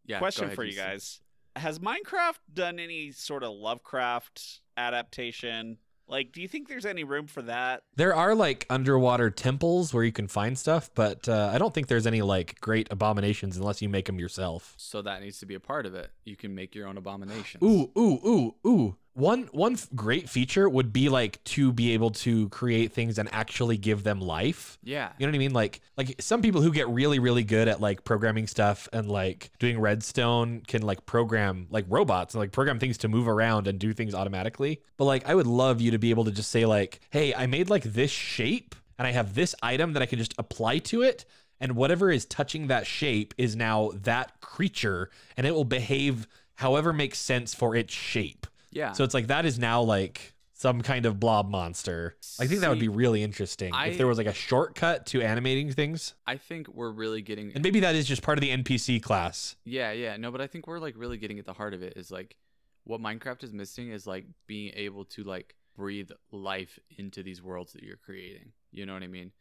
[0.05, 0.19] Yeah.
[0.19, 0.85] Question for you Houston.
[0.91, 1.19] guys:
[1.55, 5.77] Has Minecraft done any sort of Lovecraft adaptation?
[6.07, 7.81] Like, do you think there's any room for that?
[7.95, 11.87] There are like underwater temples where you can find stuff, but uh, I don't think
[11.87, 14.75] there's any like great abominations unless you make them yourself.
[14.77, 16.11] So that needs to be a part of it.
[16.23, 17.63] You can make your own abominations.
[17.63, 18.97] Ooh, ooh, ooh, ooh.
[19.15, 23.77] One one great feature would be like to be able to create things and actually
[23.77, 24.77] give them life.
[24.83, 25.13] Yeah.
[25.17, 25.53] You know what I mean?
[25.53, 29.51] Like like some people who get really really good at like programming stuff and like
[29.57, 33.79] doing redstone can like program like robots and like program things to move around and
[33.79, 34.81] do things automatically.
[34.97, 37.45] But like I would love you to be able to just say like, "Hey, I
[37.45, 41.03] made like this shape and I have this item that I can just apply to
[41.03, 41.23] it."
[41.61, 46.91] And whatever is touching that shape is now that creature, and it will behave however
[46.91, 48.45] makes sense for its shape.
[48.75, 48.91] Yeah.
[48.91, 52.15] So it's like that is now like some kind of blob monster.
[52.39, 55.21] I think that would be really interesting I- if there was like a shortcut to
[55.21, 56.13] animating things.
[56.27, 59.55] I think we're really getting And maybe that is just part of the NPC class.
[59.65, 60.15] Yeah, yeah.
[60.17, 62.35] No, but I think we're like really getting at the heart of it is like
[62.83, 67.73] what Minecraft is missing is like being able to like breathe life into these worlds
[67.73, 68.51] that you're creating.
[68.71, 69.31] You know what I mean?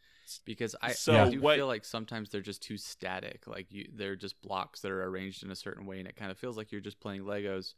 [0.44, 3.46] Because I, So I do what- feel like sometimes they're just too static.
[3.46, 6.30] Like you they're just blocks that are arranged in a certain way and it kind
[6.30, 7.74] of feels like you're just playing Legos.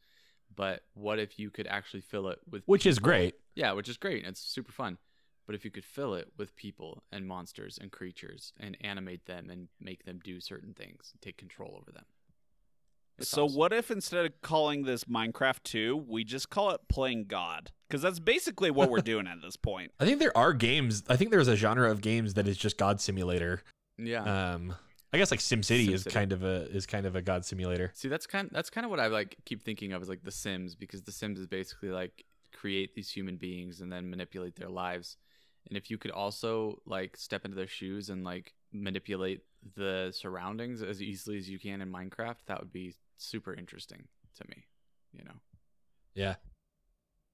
[0.54, 3.34] But what if you could actually fill it with Which is great.
[3.54, 4.24] Yeah, which is great.
[4.24, 4.98] It's super fun.
[5.46, 9.48] But if you could fill it with people and monsters and creatures and animate them
[9.48, 12.04] and make them do certain things, take control over them.
[13.18, 13.56] It's so awesome.
[13.56, 17.70] what if instead of calling this Minecraft 2, we just call it playing God?
[17.88, 19.92] Because that's basically what we're doing at this point.
[19.98, 21.02] I think there are games.
[21.08, 23.62] I think there's a genre of games that is just God Simulator.
[23.96, 24.54] Yeah.
[24.54, 24.74] Um,
[25.12, 26.12] I guess like SimCity, is SimCity.
[26.12, 27.92] kind of a is kind of a God Simulator.
[27.94, 30.30] See, that's kind that's kind of what I like keep thinking of is like The
[30.30, 34.68] Sims because The Sims is basically like create these human beings and then manipulate their
[34.68, 35.16] lives.
[35.68, 39.42] And if you could also like step into their shoes and like manipulate
[39.74, 44.06] the surroundings as easily as you can in Minecraft, that would be super interesting
[44.38, 44.64] to me.
[45.12, 45.34] You know.
[46.14, 46.34] Yeah.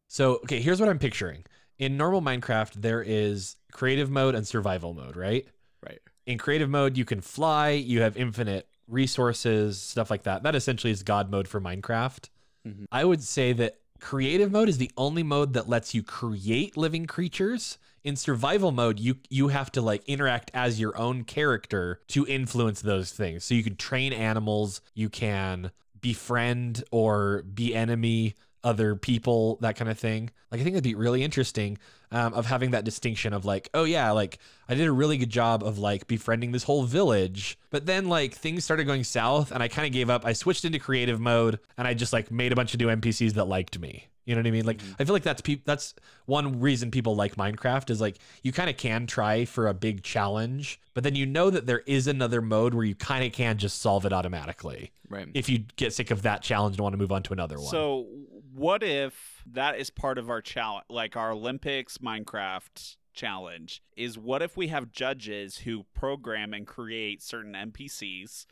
[0.08, 1.44] So okay, here's what I'm picturing.
[1.78, 5.46] In normal Minecraft, there is creative mode and survival mode, right?
[5.82, 6.00] Right.
[6.26, 10.42] In creative mode you can fly you have infinite resources stuff like that.
[10.42, 12.28] That essentially is god mode for minecraft.
[12.66, 12.84] Mhm.
[12.92, 17.06] i would say that creative mode is the only mode that lets you create living
[17.06, 17.78] creatures.
[18.04, 22.80] In survival mode you you have to like interact as your own character to influence
[22.82, 23.44] those things.
[23.44, 29.90] So you can train animals you can befriend or be enemy other people, that kind
[29.90, 30.30] of thing.
[30.50, 31.78] Like I think it'd be really interesting
[32.10, 35.30] um, of having that distinction of like, oh yeah, like I did a really good
[35.30, 39.62] job of like befriending this whole village, but then like things started going south and
[39.62, 40.24] I kind of gave up.
[40.24, 43.32] I switched into creative mode and I just like made a bunch of new NPCs
[43.34, 44.08] that liked me.
[44.24, 44.64] You know what I mean?
[44.66, 45.94] Like I feel like that's pe- that's
[46.26, 50.04] one reason people like Minecraft is like you kind of can try for a big
[50.04, 53.58] challenge, but then you know that there is another mode where you kind of can
[53.58, 55.26] just solve it automatically Right.
[55.34, 57.66] if you get sick of that challenge and want to move on to another one.
[57.66, 58.06] So,
[58.54, 63.82] what if that is part of our challenge, like our Olympics Minecraft challenge?
[63.96, 68.46] Is what if we have judges who program and create certain NPCs?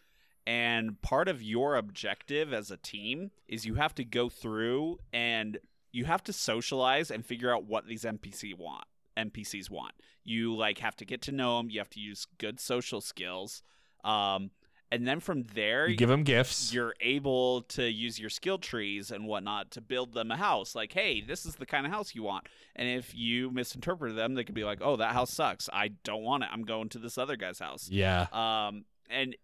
[0.46, 5.58] And part of your objective as a team is you have to go through and
[5.92, 8.84] you have to socialize and figure out what these NPC want.
[9.16, 9.92] NPCs want.
[10.24, 11.68] You like have to get to know them.
[11.70, 13.62] You have to use good social skills.
[14.02, 14.50] Um,
[14.92, 16.72] and then from there, you give them gifts.
[16.72, 20.74] you're able to use your skill trees and whatnot to build them a house.
[20.74, 22.48] Like, hey, this is the kind of house you want.
[22.74, 25.68] And if you misinterpret them, they could be like, oh, that house sucks.
[25.72, 26.48] I don't want it.
[26.52, 27.88] I'm going to this other guy's house.
[27.88, 28.26] Yeah.
[28.32, 29.36] Um, and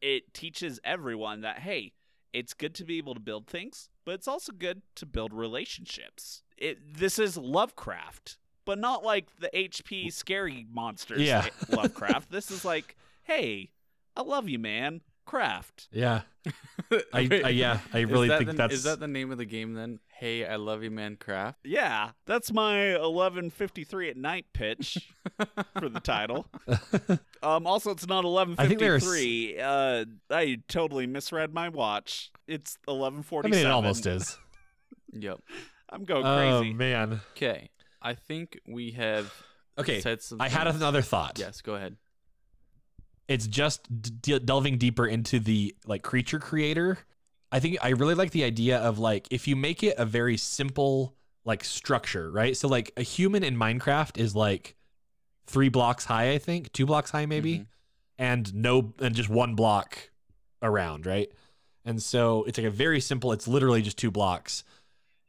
[0.00, 1.92] it teaches everyone that hey,
[2.32, 6.42] it's good to be able to build things, but it's also good to build relationships.
[6.56, 11.20] It this is Lovecraft, but not like the HP scary monsters.
[11.20, 11.46] Yeah.
[11.68, 12.30] Lovecraft.
[12.30, 13.70] this is like, hey,
[14.16, 15.00] I love you, man.
[15.26, 15.88] Craft.
[15.92, 16.22] Yeah.
[17.14, 19.46] I, I yeah, I really that think the, that's is that the name of the
[19.46, 19.98] game then?
[20.18, 21.16] Hey, I love you, man.
[21.16, 21.60] Craft.
[21.64, 25.10] Yeah, that's my 11:53 at night pitch
[25.78, 26.46] for the title.
[27.42, 28.24] Um, also, it's not
[28.58, 29.60] I think there's- 11:53.
[29.60, 32.30] Uh, I totally misread my watch.
[32.46, 33.44] It's 11:47.
[33.44, 34.38] I mean it almost is.
[35.12, 35.40] Yep.
[35.90, 36.48] I'm going crazy.
[36.48, 36.74] Oh crazy.
[36.74, 37.20] man.
[37.36, 37.70] Okay.
[38.02, 39.32] I think we have
[39.78, 40.00] Okay.
[40.00, 40.40] said some.
[40.40, 41.38] I had another thought.
[41.38, 41.60] Yes.
[41.60, 41.96] Go ahead.
[43.28, 43.88] It's just
[44.22, 46.98] d- delving deeper into the like creature creator.
[47.50, 50.36] I think I really like the idea of like if you make it a very
[50.36, 52.56] simple like structure, right?
[52.56, 54.76] So like a human in Minecraft is like
[55.46, 57.66] 3 blocks high, I think, 2 blocks high maybe, Mhm.
[58.18, 60.10] and no and just one block
[60.62, 61.30] around, right?
[61.84, 64.64] And so it's like a very simple, it's literally just two blocks.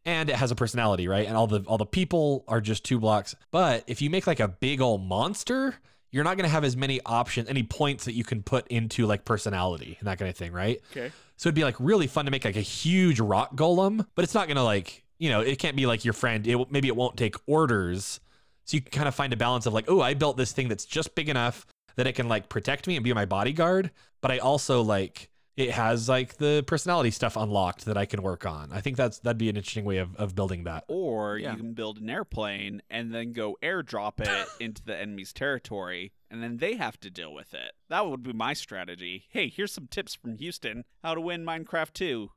[0.05, 1.27] And it has a personality, right?
[1.27, 3.35] And all the all the people are just two blocks.
[3.51, 5.75] But if you make like a big old monster,
[6.15, 9.25] you're not gonna have as many options, any points that you can put into like
[9.25, 10.79] personality and that kind of thing, right?
[10.91, 11.11] Okay.
[11.35, 14.33] So it'd be like really fun to make like a huge rock golem, but it's
[14.33, 16.47] not gonna like you know it can't be like your friend.
[16.47, 18.21] It maybe it won't take orders,
[18.63, 20.69] so you can kind of find a balance of like, oh, I built this thing
[20.69, 21.65] that's just big enough
[21.97, 25.71] that it can like protect me and be my bodyguard, but I also like it
[25.71, 28.73] has like the personality stuff unlocked that I can work on.
[28.73, 30.83] I think that's that'd be an interesting way of, of building that.
[30.89, 31.51] Or Yeah.
[31.51, 36.43] you can build an airplane and then go airdrop it into the enemy's territory, and
[36.43, 37.71] then they have to deal with it.
[37.89, 39.25] That would be my strategy.
[39.29, 42.29] Hey, here's some tips from Houston: how to win Minecraft 2.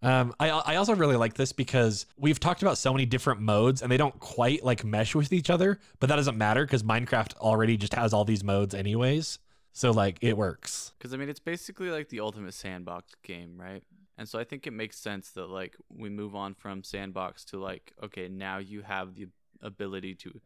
[0.00, 3.82] Um, I I also really like this because we've talked about so many different modes
[3.82, 7.34] and they don't quite like mesh with each other, but that doesn't matter because Minecraft
[7.38, 9.40] already just has all these modes anyways.
[9.78, 10.92] So like it works.
[10.98, 13.84] Because I mean, it's basically like the ultimate sandbox game, right?
[14.16, 17.60] And so I think it makes sense that like we move on from sandbox to
[17.60, 19.28] like, okay, now you have the
[19.62, 20.40] ability to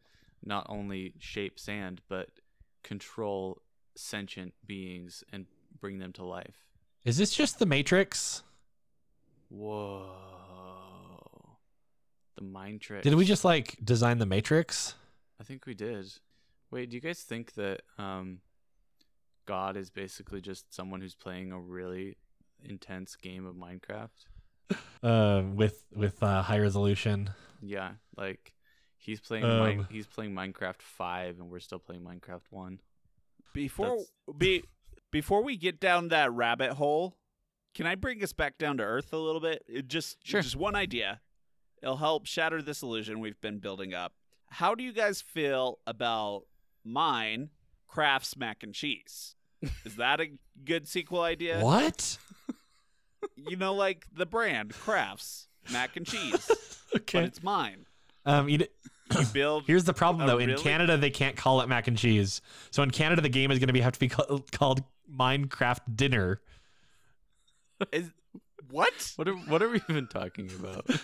[0.45, 2.29] not only shape sand but
[2.83, 3.63] control
[3.95, 5.47] sentient beings and
[5.81, 6.67] bring them to life.
[7.03, 8.43] Is this just the Matrix?
[9.49, 10.11] Whoa.
[12.35, 13.01] The mind trick.
[13.01, 14.93] Did we just like design the Matrix?
[15.41, 16.05] I think we did.
[16.69, 18.37] Wait, do you guys think that um,
[19.45, 22.17] God is basically just someone who's playing a really
[22.63, 24.09] intense game of Minecraft?
[25.01, 27.29] Um, with with uh, high resolution.
[27.61, 28.53] Yeah, like
[28.97, 29.63] he's playing Um.
[29.77, 32.79] Min- he's playing Minecraft Five, and we're still playing Minecraft One.
[33.53, 34.63] Before That's- be
[35.11, 37.17] before we get down that rabbit hole,
[37.75, 39.63] can I bring us back down to earth a little bit?
[39.67, 40.41] It just Sure.
[40.41, 41.21] just one idea.
[41.81, 44.13] It'll help shatter this illusion we've been building up.
[44.49, 46.43] How do you guys feel about
[46.83, 47.49] mine
[47.93, 49.35] crafts mac and cheese?
[49.85, 50.31] Is that a
[50.65, 51.59] good sequel idea?
[51.59, 52.17] What?
[53.37, 56.45] You know, like the brand Kraft's mac and cheese,
[56.91, 57.23] but okay.
[57.23, 57.85] it's mine.
[58.25, 58.67] Um, you, d-
[59.17, 60.39] You build here's the problem though.
[60.39, 60.61] In really?
[60.61, 62.41] Canada, they can't call it mac and cheese.
[62.71, 65.95] So in Canada, the game is going to be have to be called, called Minecraft
[65.95, 66.41] Dinner.
[67.93, 68.11] is
[68.69, 69.13] what?
[69.15, 70.85] What are what are we even talking about?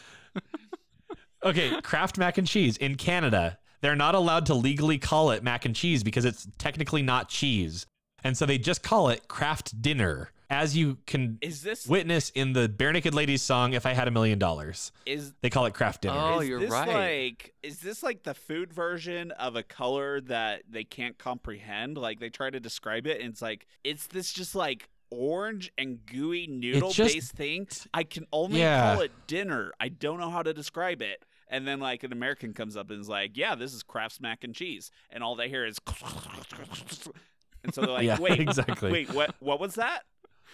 [1.41, 3.57] Okay, Kraft mac and cheese in Canada.
[3.81, 7.85] They're not allowed to legally call it mac and cheese because it's technically not cheese.
[8.23, 10.31] And so they just call it Kraft Dinner.
[10.51, 14.11] As you can Is this witness in the Barenaked Ladies song If I Had a
[14.11, 14.91] Million Dollars.
[15.05, 16.15] is They call it Kraft Dinner.
[16.17, 16.87] Oh, is you're this right.
[17.29, 21.97] Like, is this like the food version of a color that they can't comprehend?
[21.99, 26.03] Like they try to describe it, and it's like, it's this just like orange and
[26.07, 27.67] gooey noodle just- based thing.
[27.93, 28.93] I can only Yeah.
[28.95, 29.71] call it dinner.
[29.79, 31.23] I don't know how to describe it.
[31.49, 34.43] And then like an American comes up and is like, "Yeah, this is Kraft's mac
[34.43, 35.77] and cheese," and all they hear is,
[37.63, 38.91] and so they're like, Yeah, "Wait, exactly.
[38.91, 39.35] wait, what?
[39.39, 40.01] What was that?"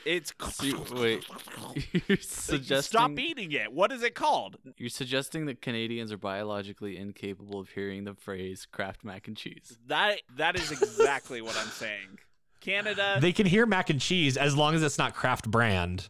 [0.05, 0.33] It's
[0.91, 1.25] wait.
[2.07, 3.71] You're suggesting stop eating it.
[3.71, 4.57] What is it called?
[4.77, 9.77] you're suggesting that Canadians are biologically incapable of hearing the phrase Kraft mac and cheese.
[9.87, 12.19] That that is exactly what I'm saying.
[12.61, 16.09] Canada, They can hear mac and cheese as long as it's not Kraft brand.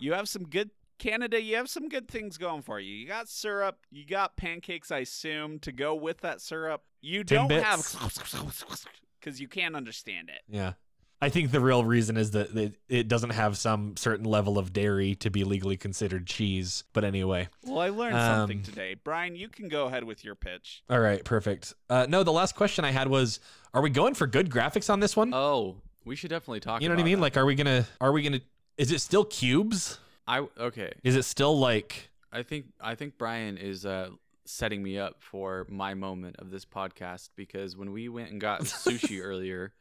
[0.00, 0.70] you have some good
[1.02, 2.94] Canada, you have some good things going for you.
[2.94, 6.84] You got syrup, you got pancakes, I assume, to go with that syrup.
[7.00, 7.62] You don't Timbits.
[7.94, 8.86] have
[9.20, 10.42] because you can't understand it.
[10.48, 10.74] Yeah.
[11.20, 14.72] I think the real reason is that it, it doesn't have some certain level of
[14.72, 16.84] dairy to be legally considered cheese.
[16.92, 17.48] But anyway.
[17.64, 18.94] Well, I learned something Um, today.
[18.94, 20.84] Brian, you can go ahead with your pitch.
[20.88, 21.74] All right, perfect.
[21.90, 23.40] Uh, no, the last question I had was
[23.74, 25.34] are we going for good graphics on this one?
[25.34, 27.16] Oh, we should definitely talk you know what I mean?
[27.18, 27.22] that.
[27.22, 28.42] Like are we going to are we going to
[28.76, 29.98] is it still cubes?
[30.26, 30.92] I okay.
[31.04, 34.10] Is it still like I think I think Brian is uh,
[34.44, 38.60] setting me up for my moment of this podcast because when we went and got
[38.62, 39.72] sushi earlier,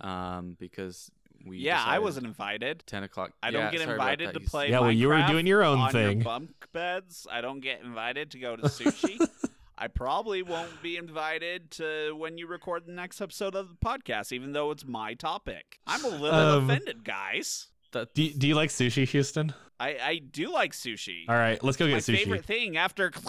[0.00, 1.10] um, because
[1.46, 2.82] we yeah, I wasn't invited.
[2.86, 3.32] ten o'clock.
[3.42, 4.70] I don't Yeah, get invited to play.
[4.70, 6.20] Yeah, well, you were Minecraft doing your own on thing.
[6.20, 7.26] bunk beds.
[7.30, 9.18] I don't get invited to go to sushi.
[9.80, 14.32] I probably won't be invited to when you record the next episode of the podcast,
[14.32, 15.78] even though it's my topic.
[15.86, 17.68] I'm a little Um, offended, guys.
[17.92, 19.54] That, do, do you like sushi, Houston?
[19.80, 21.24] I, I do like sushi.
[21.28, 22.16] All right, let's go my get sushi.
[22.16, 23.12] favorite thing after.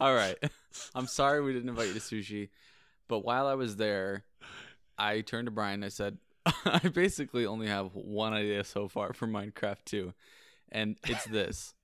[0.00, 0.36] All right.
[0.94, 2.48] I'm sorry we didn't invite you to sushi,
[3.08, 4.24] but while I was there,
[4.98, 5.74] I turned to Brian.
[5.74, 6.18] And I said,
[6.64, 10.12] I basically only have one idea so far for Minecraft 2,
[10.70, 11.74] and it's this: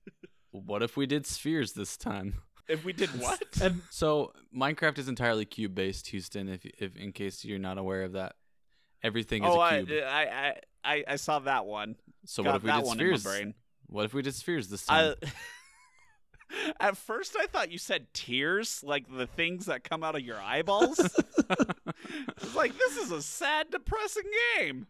[0.51, 2.35] What if we did spheres this time?
[2.69, 3.41] if we did what?
[3.61, 6.47] And So Minecraft is entirely cube based, Houston.
[6.47, 8.35] If, if in case you're not aware of that,
[9.03, 10.03] everything is oh, a I, cube.
[10.05, 11.95] I, I, I, I saw that one.
[12.25, 13.23] so Got what if we that did spheres?
[13.23, 13.53] brain.
[13.87, 15.15] What if we did spheres this I, time?
[16.79, 20.39] at first, I thought you said tears, like the things that come out of your
[20.39, 20.99] eyeballs.
[20.99, 24.23] it's like this is a sad, depressing
[24.57, 24.87] game.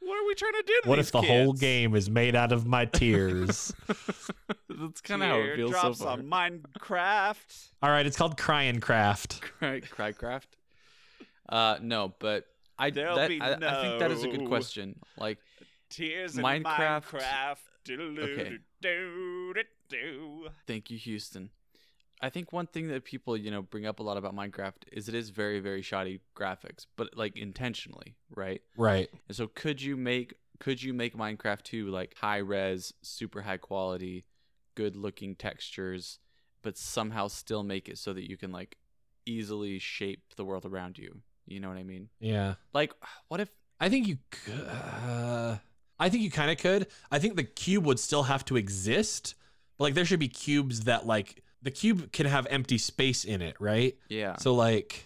[0.00, 2.34] What are we trying to do to what these if the whole game is made
[2.34, 3.72] out of my tears?
[4.68, 6.18] That's kind of how it feels so far.
[6.18, 7.70] on Minecraft.
[7.82, 9.42] All right, it's called Crying Craft.
[9.42, 10.48] Cry, Crycraft.
[11.48, 12.46] Uh, no, but
[12.82, 14.98] I, There'll that, be I, I think that is a good question.
[15.16, 15.38] Like,
[15.88, 17.56] Tears Minecraft- Minecraft.
[17.88, 18.58] Okay.
[20.66, 21.50] Thank you, Houston.
[22.20, 25.08] I think one thing that people, you know, bring up a lot about Minecraft is
[25.08, 28.62] it is very, very shoddy graphics, but like intentionally, right?
[28.76, 29.10] Right.
[29.26, 33.56] And so could you make could you make Minecraft 2 like high res, super high
[33.56, 34.24] quality,
[34.76, 36.20] good looking textures,
[36.62, 38.76] but somehow still make it so that you can like
[39.26, 41.22] easily shape the world around you?
[41.46, 42.08] You know what I mean?
[42.20, 42.54] Yeah.
[42.72, 42.92] Like
[43.28, 43.48] what if
[43.82, 44.68] I think you could.
[44.68, 45.56] Uh,
[45.98, 46.86] I think you kind of could.
[47.10, 49.34] I think the cube would still have to exist,
[49.76, 53.42] but like there should be cubes that like the cube can have empty space in
[53.42, 53.96] it, right?
[54.08, 54.36] yeah.
[54.36, 55.04] So like,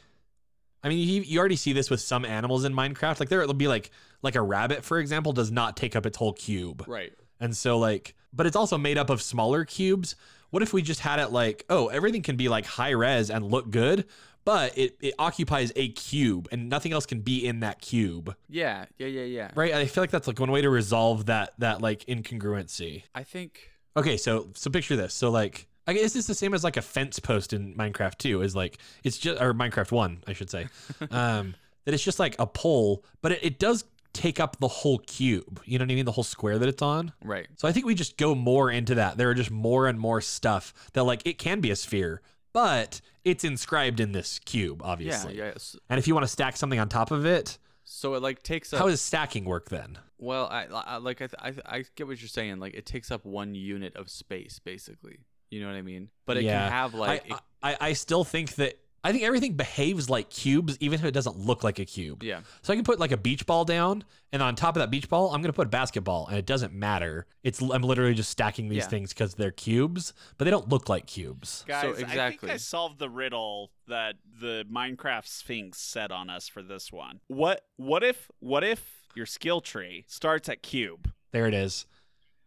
[0.82, 3.18] I mean, you, you already see this with some animals in Minecraft.
[3.18, 6.18] Like there, it'll be like like a rabbit, for example, does not take up its
[6.18, 7.12] whole cube, right.
[7.40, 10.16] and so like, but it's also made up of smaller cubes.
[10.50, 13.44] What if we just had it like, oh, everything can be like high res and
[13.44, 14.04] look good,
[14.46, 18.34] but it, it occupies a cube and nothing else can be in that cube.
[18.48, 19.50] Yeah, yeah, yeah, yeah.
[19.56, 19.74] Right?
[19.74, 23.02] I feel like that's like one way to resolve that that like incongruency.
[23.14, 25.12] I think Okay, so so picture this.
[25.14, 28.42] So like I guess it's the same as like a fence post in Minecraft 2
[28.42, 30.68] is like it's just or Minecraft 1, I should say.
[31.10, 34.98] um that it's just like a pole, but it, it does take up the whole
[35.00, 35.60] cube.
[35.64, 36.04] You know what I mean?
[36.04, 37.12] The whole square that it's on.
[37.22, 37.48] right.
[37.56, 39.18] So I think we just go more into that.
[39.18, 42.22] There are just more and more stuff that like it can be a sphere,
[42.56, 45.36] but it's inscribed in this cube, obviously.
[45.36, 45.52] Yeah,
[45.90, 48.72] And if you want to stack something on top of it, So it like takes
[48.72, 49.98] up how does stacking work then?
[50.16, 52.58] Well, I, I like I, th- I I get what you're saying.
[52.58, 55.18] Like it takes up one unit of space, basically.
[55.50, 56.08] You know what I mean?
[56.24, 56.62] But it Yeah.
[56.62, 60.76] can have like I, I I still think that I think everything behaves like cubes,
[60.80, 62.22] even if it doesn't look like a cube.
[62.24, 64.90] yeah, So I can put like a beach ball down, and on top of that
[64.90, 67.26] beach ball, I'm gonna put a basketball, and it doesn't matter.
[67.44, 68.88] It's I'm literally just stacking these Yeah.
[68.88, 71.64] things because they're cubes, but they don't look like cubes.
[71.68, 72.44] Guys, I think.
[72.44, 77.20] I solved the riddle that the Minecraft Sphinx set on us for this one.
[77.28, 81.12] What what if what if your skill tree starts at cube?
[81.30, 81.86] There it is.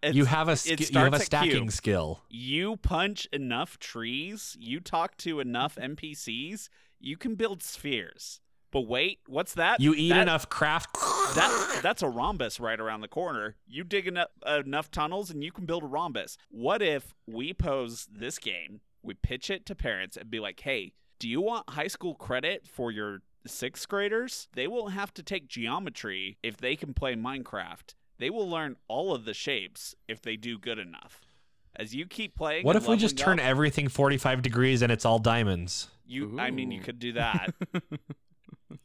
[0.01, 2.21] It's, you have a sk- you have a stacking skill.
[2.29, 6.69] you punch enough trees, you talk to enough NPCs,
[6.99, 8.39] you can build spheres.
[8.71, 9.79] But wait, what's that?
[9.81, 10.93] You eat That- enough craft.
[11.35, 13.55] That that's a rhombus right around the corner.
[13.67, 16.37] You dig enough, enough tunnels and you can build a rhombus.
[16.49, 18.81] What if we pose this game?
[19.03, 22.67] We pitch it to parents and be like, "Hey, do you want high school credit
[22.67, 27.95] for your sixth graders, they won't have to take geometry if they can play Minecraft.
[28.19, 31.21] They will learn all of the shapes if they do good enough.
[31.75, 35.05] As you keep playing, What if we just turn up, everything 45 degrees and it's
[35.05, 35.87] all diamonds?
[36.05, 36.37] you?
[36.39, 37.53] I mean, you could do that.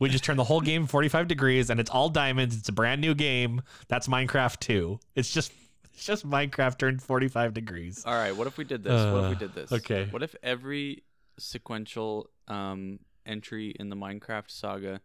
[0.00, 2.56] We just turn the whole game 45 degrees and it's all diamonds.
[2.56, 3.62] It's a brand new game.
[3.86, 4.98] That's Minecraft 2.
[5.14, 5.52] It's just
[5.92, 8.02] it's just Minecraft turned 45 degrees.
[8.04, 8.92] All right, what if we did this?
[9.12, 9.72] what if we Uh, did this?
[9.72, 10.06] okay.
[10.10, 11.04] What if every
[11.38, 15.00] sequential um, entry in the Minecraft saga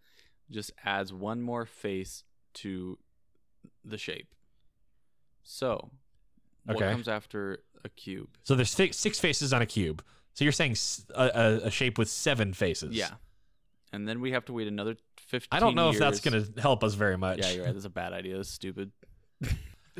[0.49, 2.23] just adds one more face
[2.55, 2.97] to
[3.89, 4.33] the shape?
[5.43, 5.91] So,
[6.65, 6.91] what Okay.
[6.91, 8.29] comes after a cube?
[8.43, 10.03] So there's six faces on a cube.
[10.33, 12.95] So you're saying s- a, a, a shape with seven faces.
[12.95, 13.11] Yeah.
[13.91, 16.61] And then we have to wait another 15 I don't know if that's going to
[16.61, 17.39] help us very much.
[17.39, 17.73] Yeah, you're right.
[17.73, 18.37] That's a bad idea.
[18.37, 18.91] That's stupid.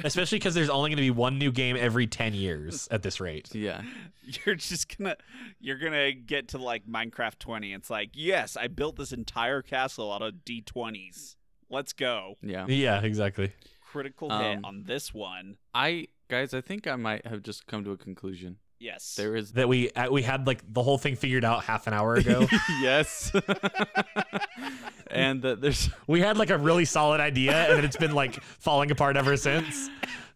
[0.03, 3.19] Especially because there's only going to be one new game every 10 years at this
[3.19, 3.53] rate.
[3.53, 3.81] Yeah.
[4.45, 5.17] you're just gonna
[5.59, 7.73] you're gonna get to like Minecraft 20.
[7.73, 11.35] It's like, yes, I built this entire castle out of D20s.
[11.69, 12.35] Let's go.
[12.41, 12.65] Yeah.
[12.67, 13.51] Yeah, exactly.
[13.89, 15.57] Critical hit Um, on this one.
[15.73, 18.57] I guys, I think I might have just come to a conclusion.
[18.79, 19.15] Yes.
[19.15, 21.93] There is That we uh, we had like the whole thing figured out half an
[21.93, 22.47] hour ago.
[22.81, 23.31] yes.
[25.11, 28.41] and that there's we had like a really solid idea and then it's been like
[28.43, 29.89] falling apart ever since.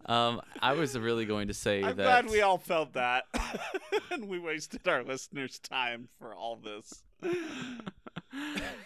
[0.07, 3.25] um I was really going to say I'm that glad we all felt that.
[4.11, 7.03] and we wasted our listeners' time for all this.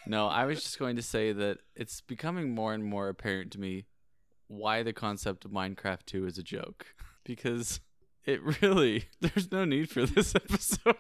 [0.06, 3.60] No, I was just going to say that it's becoming more and more apparent to
[3.60, 3.86] me
[4.48, 6.88] why the concept of Minecraft 2 is a joke
[7.24, 7.80] because
[8.26, 10.96] it really there's no need for this episode.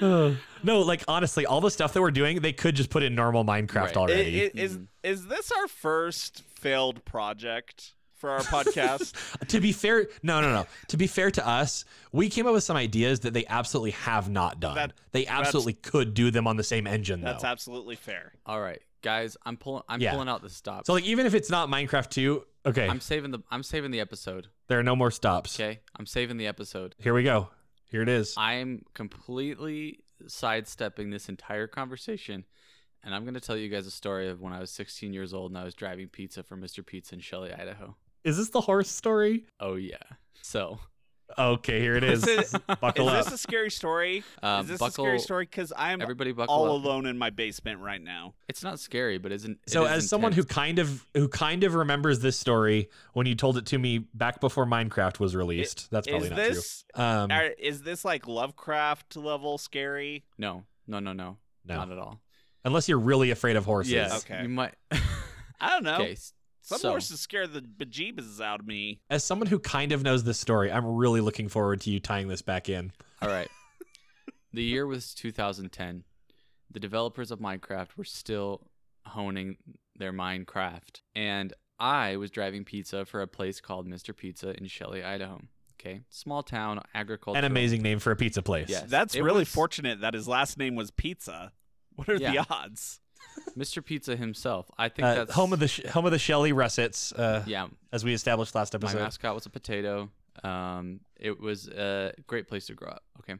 [0.62, 3.44] no, like honestly, all the stuff that we're doing, they could just put in normal
[3.44, 3.96] Minecraft Right.
[3.96, 4.42] Already.
[4.44, 7.94] i- Is, is this our first failed project
[8.26, 9.12] for our podcast?
[9.48, 10.66] to be fair, no, no, no.
[10.88, 14.28] to be fair to us, we came up with some ideas that they absolutely have
[14.28, 14.74] not done.
[14.74, 17.48] That- they absolutely could do them on the same engine That's though.
[17.48, 18.32] absolutely fair.
[18.44, 20.12] All right, guys, I'm pulling I'm Yeah.
[20.12, 20.86] pulling out the stops.
[20.88, 24.00] so like even if it's not Minecraft 2, okay, I'm saving the I'm saving the
[24.00, 24.48] episode.
[24.68, 25.58] there are no more stops.
[25.58, 25.80] Okay?
[25.98, 26.94] I'm saving the episode.
[26.98, 27.48] Here we go.
[27.88, 28.34] Here it is.
[28.36, 32.44] I'm completely sidestepping this entire conversation,
[33.04, 35.32] and I'm going to tell you guys a story of when I was 16 years
[35.32, 36.84] old and I was driving pizza for Mr.
[36.84, 37.96] Pizza in Shelley, Idaho.
[38.26, 39.46] Is this the horse story?
[39.60, 39.96] Oh yeah.
[40.42, 40.78] So,
[41.38, 42.24] Okay, here it is.
[42.28, 43.24] Is it- Buckle is up.
[43.24, 44.22] this a scary story?
[44.44, 45.04] um, is this buckle.
[45.04, 45.44] a scary story?
[45.44, 46.84] Because I'm Everybody buckle all up.
[46.84, 48.34] alone in my basement right now.
[48.48, 49.58] It's not scary, but isn't.
[49.66, 53.26] it So is as someone who kind of who kind of remembers this story when
[53.26, 56.84] you told it to me back before Minecraft was released, that's probably Is not this
[56.94, 57.04] true.
[57.04, 60.24] Um, are- is this like Lovecraft level scary?
[60.38, 62.20] no, no, no, no, no, not at all.
[62.64, 63.92] unless you're really afraid of horses.
[63.92, 64.42] Yes, Okay.
[64.42, 64.74] you might.
[65.60, 65.96] I don't know.
[65.96, 66.32] okay, s-
[66.66, 68.98] Some so, horses scare the bejeebus out of me.
[69.08, 72.26] As someone who kind of knows this story, I'm really looking forward to you tying
[72.26, 72.90] this back in.
[73.22, 73.48] All right.
[74.52, 76.02] the year was 2010.
[76.72, 78.66] The developers of Minecraft were still
[79.04, 79.58] honing
[79.94, 81.02] their Minecraft.
[81.14, 84.14] And I was driving pizza for a place called Mr.
[84.16, 85.40] Pizza in Shelley, Idaho.
[85.80, 86.00] Okay.
[86.10, 87.38] Small town, agriculture.
[87.38, 88.68] An amazing name for a pizza place.
[88.68, 88.86] Yes.
[88.88, 91.52] That's it really was- fortunate that his last name was Pizza.
[91.94, 92.32] What are Yeah.
[92.32, 93.00] the odds?
[93.56, 93.84] Mr.
[93.84, 94.70] Pizza himself.
[94.76, 97.68] I think Uh, that's home of the sh- home of the Shelley Russets, uh, Yeah.
[97.92, 100.10] as we established last episode, My mascot was a potato.
[100.44, 103.04] Um, it was a great place to grow up.
[103.20, 103.36] Okay,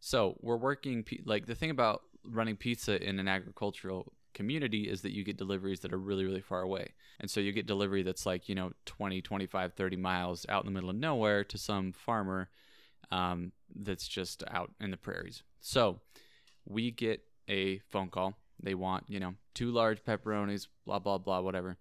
[0.00, 5.10] so we're working like the thing about running pizza in an agricultural community is that
[5.12, 8.24] you get deliveries that are really really far away and so you get delivery that's
[8.26, 11.90] like you know 20 25 30 miles out in the middle of nowhere to some
[11.92, 12.48] farmer
[13.10, 16.00] um, that's just out in the prairies so
[16.66, 21.40] we get a phone call they want you know two large pepperonis blah blah blah
[21.40, 21.78] whatever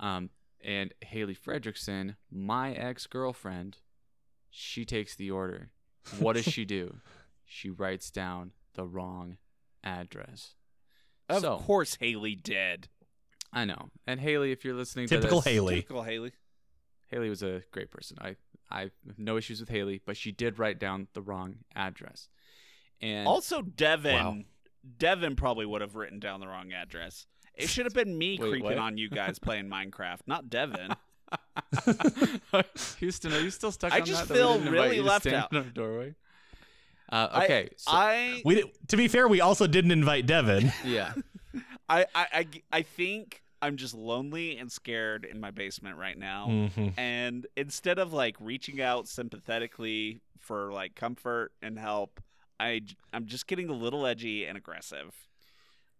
[0.00, 0.30] um,
[0.62, 3.78] and Haley Fredrickson, my ex girlfriend,
[4.50, 5.70] she takes the order.
[6.18, 6.96] What does she do?
[7.44, 9.38] She writes down the wrong
[9.84, 10.54] address.
[11.28, 12.88] Of so, course, Haley did.
[13.52, 13.90] I know.
[14.06, 15.76] And Haley, if you're listening Typical to this, Haley.
[15.76, 16.32] Typical Haley.
[17.08, 18.16] Haley was a great person.
[18.20, 18.36] I
[18.70, 22.28] I have no issues with Haley, but she did write down the wrong address.
[23.00, 24.14] And Also, Devin.
[24.14, 24.38] Wow.
[24.98, 27.26] Devin probably would have written down the wrong address.
[27.54, 28.78] It should have been me Wait, creeping what?
[28.78, 30.94] on you guys playing Minecraft, not Devin.
[32.98, 34.28] Houston, are you still stuck I on just that?
[34.28, 35.52] that feel didn't really left out.
[35.52, 36.14] in our doorway.
[37.10, 40.72] Uh, I- okay, so I, We to be fair, we also didn't invite Devin.
[40.84, 41.12] yeah,
[41.88, 46.46] I, I, I, I think I'm just lonely and scared in my basement right now.
[46.48, 46.94] Mhm.
[46.96, 52.20] And instead of like reaching out sympathetically for like comfort and help,
[52.60, 55.12] I, j- I'm just getting a little edgy and aggressive.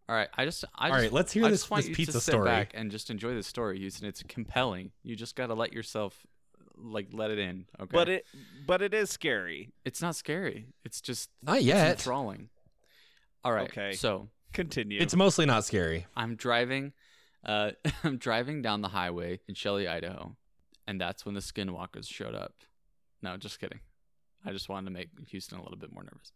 [0.09, 1.89] All right, I just, I All just, right, let's hear I this- just want this
[1.91, 2.45] you pizza to sit story.
[2.47, 4.07] back and just enjoy the story, Houston.
[4.09, 4.91] It's compelling.
[5.05, 6.27] You just got to let yourself
[6.77, 7.67] like let it in.
[7.81, 8.25] Okay, But it
[8.67, 9.73] but it is scary.
[9.85, 10.67] it's not scary.
[10.85, 11.91] It's just Not yet it's yet.
[11.93, 12.49] enthralling.
[13.45, 13.69] All right.
[13.69, 13.93] Okay.
[13.93, 14.99] So Continue.
[15.01, 16.07] It's mostly not scary.
[16.17, 16.93] I'm driving,
[17.45, 17.71] uh,
[18.05, 20.35] I'm driving down the highway in Shelley, Idaho,
[20.89, 22.55] and that's when the Skinwalkers showed up.
[23.23, 23.79] No, just kidding.
[24.45, 26.33] I just wanted to make Houston a little bit more nervous.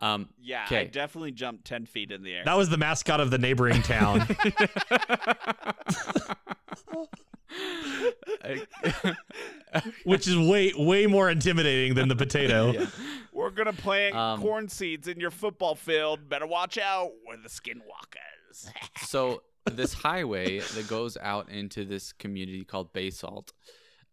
[0.00, 2.42] Um, yeah, I definitely jumped ten feet in the air.
[2.44, 4.26] That was the mascot of the neighboring town.
[10.04, 12.72] Which is way way more intimidating than the potato.
[12.72, 12.86] Yeah.
[13.32, 16.28] We're gonna plant Um, corn seeds in your football field.
[16.28, 17.10] Better watch out.
[17.26, 18.70] We're the skinwalkers.
[19.06, 23.52] so this highway that goes out into this community called Basalt,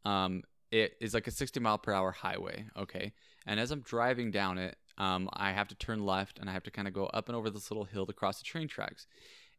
[0.06, 2.66] um, it is like a 60 mile per hour highway.
[2.78, 3.14] Okay,
[3.46, 6.64] and as I'm driving down it, um, I have to turn left and I have
[6.64, 9.08] to kind of go up and over this little hill to cross the train tracks.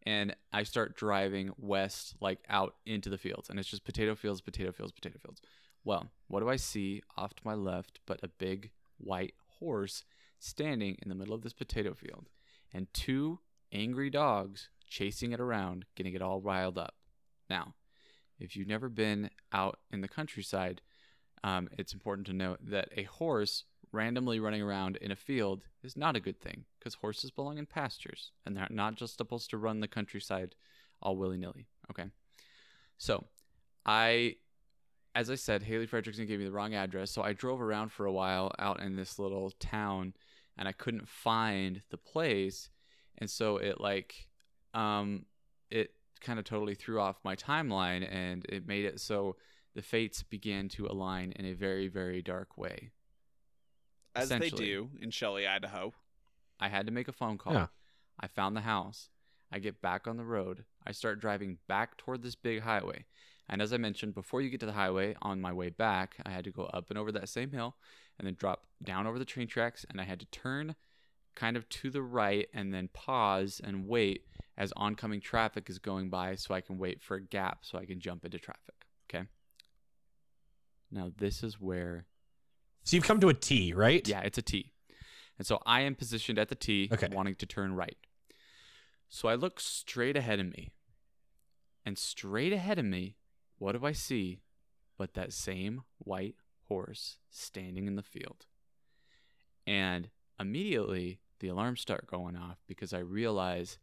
[0.05, 4.41] And I start driving west, like out into the fields, and it's just potato fields,
[4.41, 5.41] potato fields, potato fields.
[5.85, 10.05] Well, what do I see off to my left but a big white horse
[10.39, 12.29] standing in the middle of this potato field,
[12.73, 13.41] and two
[13.73, 16.95] angry dogs chasing it around, getting it all riled up.
[17.51, 17.75] Now,
[18.39, 20.81] if you've never been out in the countryside,
[21.45, 25.97] um, it's important to note that a horse randomly running around in a field is
[25.97, 29.57] not a good thing because horses belong in pastures and they're not just supposed to
[29.59, 30.55] run the countryside
[31.01, 31.67] all willy nilly.
[31.91, 32.05] Okay.
[32.99, 33.25] So,
[33.87, 34.37] I,
[35.15, 37.11] as I said, Haley Fredrickson gave me the wrong address.
[37.11, 40.15] So I drove around for a while out in this little town
[40.59, 42.69] and I couldn't find the place.
[43.19, 44.27] And so it like,
[44.75, 45.25] um,
[45.71, 49.37] it kind of totally threw off my timeline and it made it so
[49.79, 52.91] the fates began to align in a very, very dark way.
[54.17, 55.95] As they do in Shelley, Idaho.
[56.59, 57.53] I had to make a phone call.
[57.53, 57.67] Yeah.
[58.19, 59.09] I found the house.
[59.53, 60.65] I get back on the road.
[60.85, 63.05] I start driving back toward this big highway.
[63.49, 66.31] And as I mentioned, before you get to the highway, on my way back, I
[66.31, 67.77] had to go up and over that same hill
[68.19, 69.87] and then drop down over the train tracks.
[69.89, 70.75] And I had to turn
[71.37, 74.25] kind of to the right and then pause and wait
[74.57, 77.85] as oncoming traffic is going by so I can wait for a gap so I
[77.85, 78.75] can jump into traffic.
[79.09, 79.29] Okay.
[80.91, 82.07] Now, this is where
[82.85, 84.07] So you've come to a T, right?
[84.09, 84.73] yeah, it's a T.
[85.39, 87.09] And so I am positioned at the T, Okay.
[87.13, 87.97] wanting to turn right.
[89.09, 90.73] So I look straight ahead of me.
[91.85, 93.17] And straight ahead of me,
[93.59, 94.41] what do I see
[94.97, 96.35] but that same white
[96.69, 98.47] horse standing in the field?
[99.67, 100.09] And
[100.41, 103.79] immediately the alarms start going off because I realize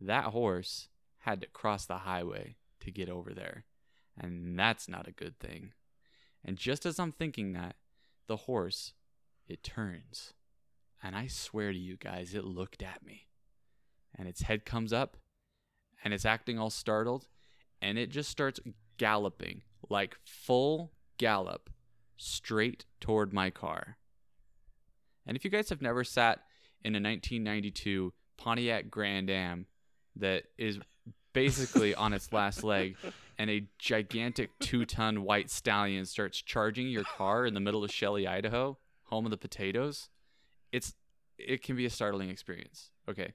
[0.00, 0.88] that horse
[1.20, 3.64] had to cross the highway to get over there.
[4.18, 5.72] And that's not a good thing.
[6.44, 7.76] And just as I'm thinking that,
[8.26, 8.92] the horse,
[9.46, 10.34] it turns.
[11.02, 13.26] And I swear to you guys, it looked at me.
[14.16, 15.16] And its head comes up
[16.02, 17.28] and it's acting all startled.
[17.80, 18.60] And it just starts
[18.96, 21.70] galloping, like full gallop,
[22.16, 23.96] straight toward my car.
[25.26, 26.40] And if you guys have never sat
[26.82, 29.66] in a 1992 Pontiac Grand Am
[30.16, 30.78] that is
[31.32, 32.96] basically on its last leg
[33.38, 37.92] and a gigantic two ton white stallion starts charging your car in the middle of
[37.92, 40.08] Shelley, Idaho, home of the potatoes,
[40.72, 40.94] it's
[41.38, 42.90] it can be a startling experience.
[43.08, 43.32] Okay.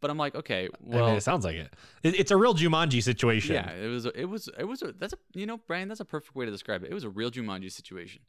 [0.00, 1.72] But I'm like, okay, I well, mean, it sounds like it.
[2.02, 2.18] it.
[2.18, 3.54] It's a real Jumanji situation.
[3.54, 4.06] yeah, it was.
[4.06, 4.48] It was.
[4.58, 4.80] It was.
[4.82, 5.18] A, that's a.
[5.34, 5.88] You know, Brian.
[5.88, 6.90] That's a perfect way to describe it.
[6.90, 8.22] It was a real Jumanji situation.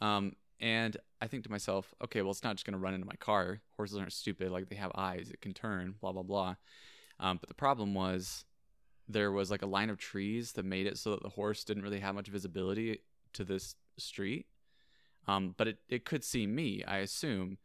[0.00, 3.14] Um, and I think to myself, okay, well, it's not just gonna run into my
[3.14, 3.60] car.
[3.76, 4.50] Horses aren't stupid.
[4.50, 5.30] Like they have eyes.
[5.30, 5.94] It can turn.
[6.00, 6.56] Blah blah blah.
[7.20, 8.44] Um, but the problem was
[9.08, 11.82] there was like a line of trees that made it so that the horse didn't
[11.82, 13.00] really have much visibility
[13.32, 14.46] to this street.
[15.28, 17.58] Um, but it, it could see me, I assume.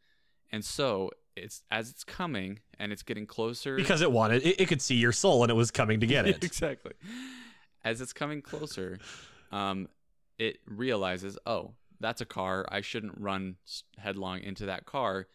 [0.50, 4.68] And so it's as it's coming and it's getting closer Because it wanted, it, it
[4.68, 6.44] could see your soul and it was coming to get it.
[6.44, 6.92] exactly.
[7.84, 8.98] As it's coming closer,
[9.50, 9.88] um,
[10.38, 12.66] it realizes, oh, that's a car.
[12.68, 13.56] I shouldn't run
[13.98, 15.26] headlong into that car.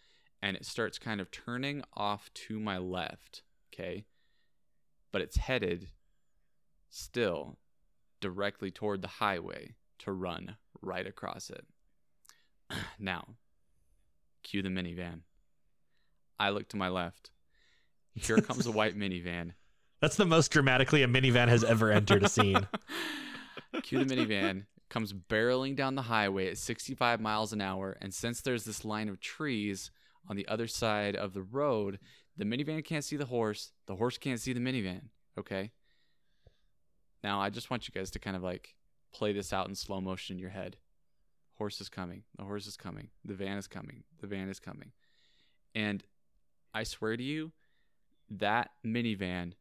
[0.42, 3.42] And it starts kind of turning off to my left.
[3.74, 4.06] Okay.
[5.12, 5.90] But it's headed
[6.90, 7.58] still
[8.20, 11.66] directly toward the highway to run right across it.
[13.00, 13.36] now,
[14.44, 15.22] cue the minivan.
[16.40, 17.32] I look to my left.
[18.14, 19.54] Here comes a white minivan.
[20.02, 22.68] That's the most dramatically a minivan has ever entered a scene.
[23.84, 28.42] Cue the minivan comes barreling down the highway at 65 miles an hour, and since
[28.42, 29.92] there's this line of trees
[30.28, 32.00] on the other side of the road,
[32.38, 33.72] the minivan can't see the horse.
[33.88, 35.10] The horse can't see the minivan.
[35.38, 35.72] Okay.
[37.24, 38.76] Now I just want you guys to kind of like
[39.14, 40.78] play this out in slow motion in your head.
[41.56, 42.24] Horse is coming.
[42.38, 43.10] The horse is coming.
[43.26, 44.04] The van is coming.
[44.22, 44.92] The van is coming.
[45.74, 46.04] And
[46.74, 47.52] I swear to you,
[48.30, 49.54] that minivan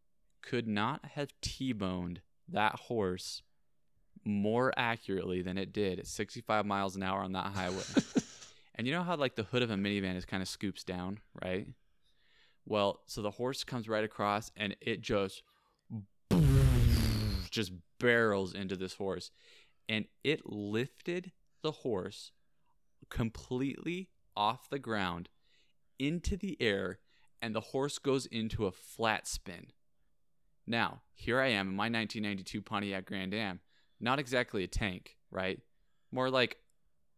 [0.42, 3.42] could not have T boned that horse
[4.24, 7.82] more accurately than it did at 65 miles an hour on that highway.
[8.74, 11.18] and you know how like the hood of a minivan is kind of scoops down,
[11.42, 11.66] right?
[12.66, 15.42] Well, so the horse comes right across and it just
[17.56, 19.30] just barrels into this horse
[19.88, 21.32] and it lifted
[21.62, 22.32] the horse
[23.08, 25.30] completely off the ground
[25.98, 26.98] into the air
[27.40, 29.68] and the horse goes into a flat spin.
[30.66, 33.60] Now, here I am in my 1992 Pontiac Grand Am,
[34.00, 35.58] not exactly a tank, right?
[36.12, 36.58] More like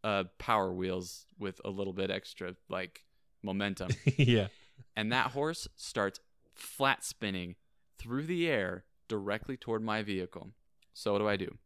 [0.05, 3.05] uh power wheels with a little bit extra like
[3.43, 3.91] momentum.
[4.17, 4.47] yeah.
[4.95, 6.21] and that horse starts
[6.55, 7.57] flat spinning
[7.99, 10.51] through the air directly toward my vehicle.
[10.95, 11.57] So what do I do?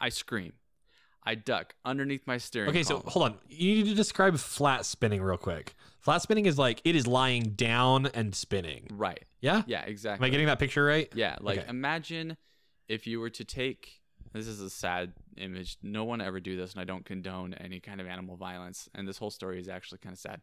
[0.00, 0.54] I scream.
[1.26, 3.38] I duck underneath my steering Okay, so hold on.
[3.48, 5.74] You need to describe flat spinning real quick.
[6.00, 8.88] Flat spinning is like it is lying down and spinning.
[8.92, 9.24] right.
[9.40, 9.62] Yeah?
[9.66, 10.24] Yeah, exactly.
[10.24, 10.28] Am.
[10.28, 11.08] I getting that picture right?
[11.14, 11.68] Yeah, like Okay.
[11.68, 12.36] imagine
[12.88, 14.00] if you were to take
[14.32, 15.78] this is a sad image.
[15.82, 19.06] No one ever do this and I don't condone any kind of animal violence and
[19.08, 20.42] this whole story is actually kind of sad.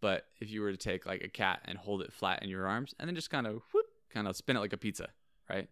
[0.00, 2.66] But if you were to take like a cat and hold it flat in your
[2.66, 5.08] arms and then just kind of whoop, kind of spin it like a pizza,
[5.48, 5.68] right?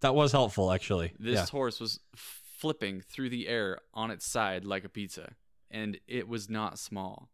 [0.00, 1.12] That was helpful actually.
[1.18, 1.46] This yeah.
[1.46, 5.34] horse was flipping through the air on its side like a pizza,
[5.70, 7.30] and it was not small.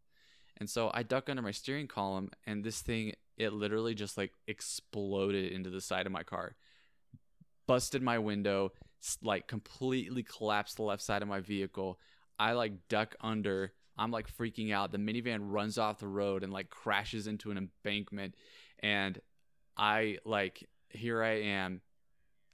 [0.58, 4.32] And so I duck under my steering column, and this thing, it literally just like
[4.46, 6.56] exploded into the side of my car,
[7.66, 8.72] busted my window,
[9.22, 11.98] like completely collapsed the left side of my vehicle.
[12.38, 13.72] I like duck under.
[13.98, 14.92] I'm like freaking out.
[14.92, 18.34] The minivan runs off the road and like crashes into an embankment.
[18.80, 19.18] And
[19.76, 21.80] I like, here I am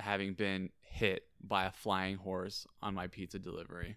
[0.00, 3.96] having been hit by a flying horse on my pizza delivery.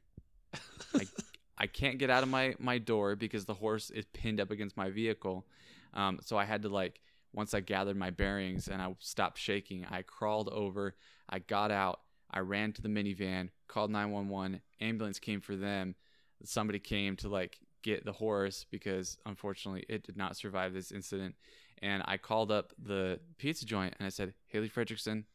[0.93, 1.05] I,
[1.57, 4.77] I can't get out of my, my door because the horse is pinned up against
[4.77, 5.45] my vehicle.
[5.93, 6.99] Um, so I had to like
[7.33, 10.95] once I gathered my bearings and I stopped shaking, I crawled over,
[11.29, 11.99] I got out,
[12.31, 15.95] I ran to the minivan, called 911, ambulance came for them.
[16.43, 21.35] Somebody came to like get the horse because unfortunately it did not survive this incident.
[21.81, 25.25] And I called up the pizza joint and I said, Haley Fredrickson,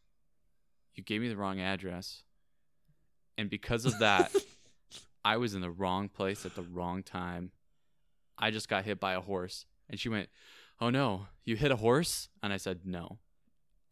[0.95, 2.22] you gave me the wrong address.
[3.38, 4.34] And because of that,
[5.24, 7.53] I was in the wrong place at the wrong time.
[8.38, 9.66] I just got hit by a horse.
[9.88, 10.28] And she went,
[10.80, 12.28] Oh no, you hit a horse?
[12.43, 13.18] And I said, No,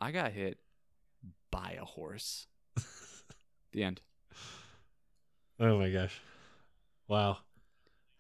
[0.01, 0.59] I got hit
[1.51, 2.47] by a horse.
[3.73, 4.01] the end.
[5.61, 6.21] Oh my gosh.
[7.09, 7.39] Wow.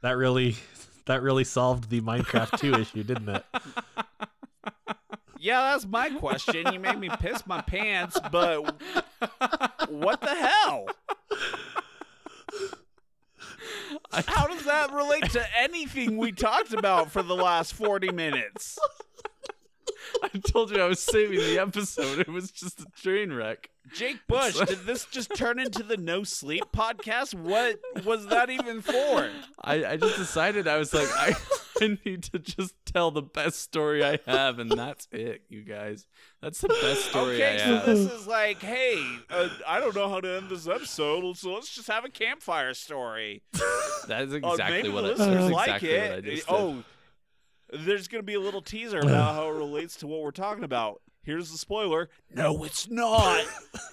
[0.03, 0.57] That really
[1.07, 3.45] that really solved the Minecraft 2 issue, didn't it?
[5.41, 6.73] Yeah, that's my question.
[6.73, 8.83] You made me piss my pants, but
[9.89, 10.87] what the hell?
[14.27, 18.79] How does that relate to anything we talked about for the last 40 minutes?
[20.23, 22.19] I told you I was saving the episode.
[22.19, 23.71] It was just a train wreck.
[23.95, 27.35] Jake Bush, did this just turn into the No Sleep podcast?
[27.35, 29.31] What was that even for?
[29.63, 31.33] I, I just decided I was like, I,
[31.81, 36.07] I need to just tell the best story I have, and that's it, you guys.
[36.43, 37.87] That's the best story I Okay, so have.
[37.87, 41.75] this is like, hey, uh, I don't know how to end this episode, so let's
[41.75, 43.43] just have a campfire story.
[44.09, 46.25] That is Oh, exactly maybe what the I, listeners that's like exactly what I it.
[46.25, 46.55] just did.
[46.55, 46.85] Oh,
[47.73, 51.03] there's gonna be a little teaser about how it relates to what we're talking about.
[51.23, 52.09] Here's the spoiler.
[52.35, 53.45] No, it's not.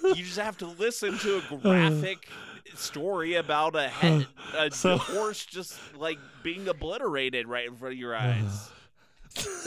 [0.04, 2.30] you just have to listen to a graphic
[2.76, 8.00] story about a, head, a So- horse just like being obliterated right in front of
[8.00, 8.70] your eyes.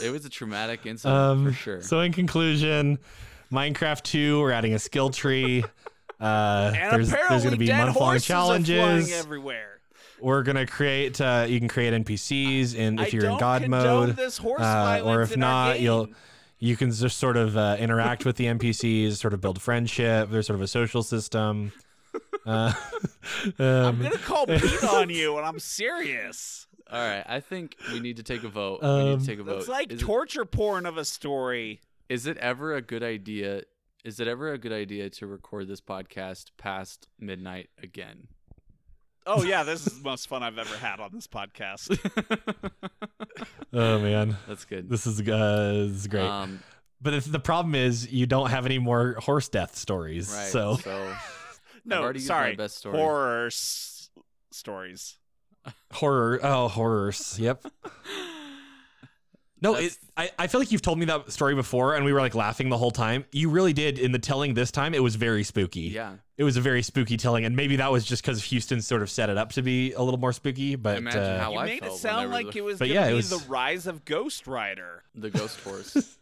[0.03, 1.81] It was a traumatic incident Um, for sure.
[1.81, 2.97] So in conclusion,
[3.51, 5.63] Minecraft 2, we're adding a skill tree.
[6.21, 9.11] Uh, And there's apparently, there's going to be dead month long horses are challenges.
[9.13, 9.79] everywhere.
[10.19, 11.21] We're going to create.
[11.21, 15.01] Uh, you can create NPCs, and if I you're in God mode, this horse uh,
[15.05, 16.09] or if not, you'll
[16.57, 20.29] you can just sort of uh, interact with the NPCs, sort of build friendship.
[20.29, 21.71] There's sort of a social system.
[22.49, 22.73] Uh,
[23.59, 26.67] I'm um, gonna call Pete on you, and I'm serious.
[26.91, 28.81] All right, I think we need to take a vote.
[28.81, 29.59] we need Um, to take a vote.
[29.59, 31.81] It's like is, it, torture porn of a story.
[32.09, 33.61] is it ever a good idea?
[34.03, 38.29] Is it ever a good idea to record this podcast past midnight again?
[39.27, 41.99] Oh yeah, this is the most fun I've ever had on this podcast.
[43.73, 44.89] oh man, That's good.
[44.89, 46.25] this is uh, this is great.
[46.25, 46.61] Um,
[47.01, 50.33] but it's, the problem is you don't have any more horse death stories.
[50.35, 50.47] right.
[50.47, 51.15] So so
[51.89, 52.97] No, already used sorry, my best story.
[52.97, 54.09] horror s-
[54.51, 55.17] stories.
[55.91, 56.39] horror.
[56.43, 57.37] Oh, horrors.
[57.39, 57.65] Yep.
[59.61, 62.13] No, it, That's- I, I feel like you've told me that story before and we
[62.13, 63.25] were like laughing the whole time.
[63.33, 64.93] You really did in the telling this time.
[64.93, 65.81] It was very spooky.
[65.81, 66.13] yeah.
[66.37, 67.43] It was a very spooky telling.
[67.43, 70.01] And maybe that was just because Houston sort of set it up to be a
[70.01, 70.75] little more spooky.
[70.75, 72.63] But Imagine uh, how You I made felt it when sound there like was it
[72.63, 75.03] was But gonna yeah, it be was- the rise of Ghost Rider.
[75.13, 76.17] the ghost horse.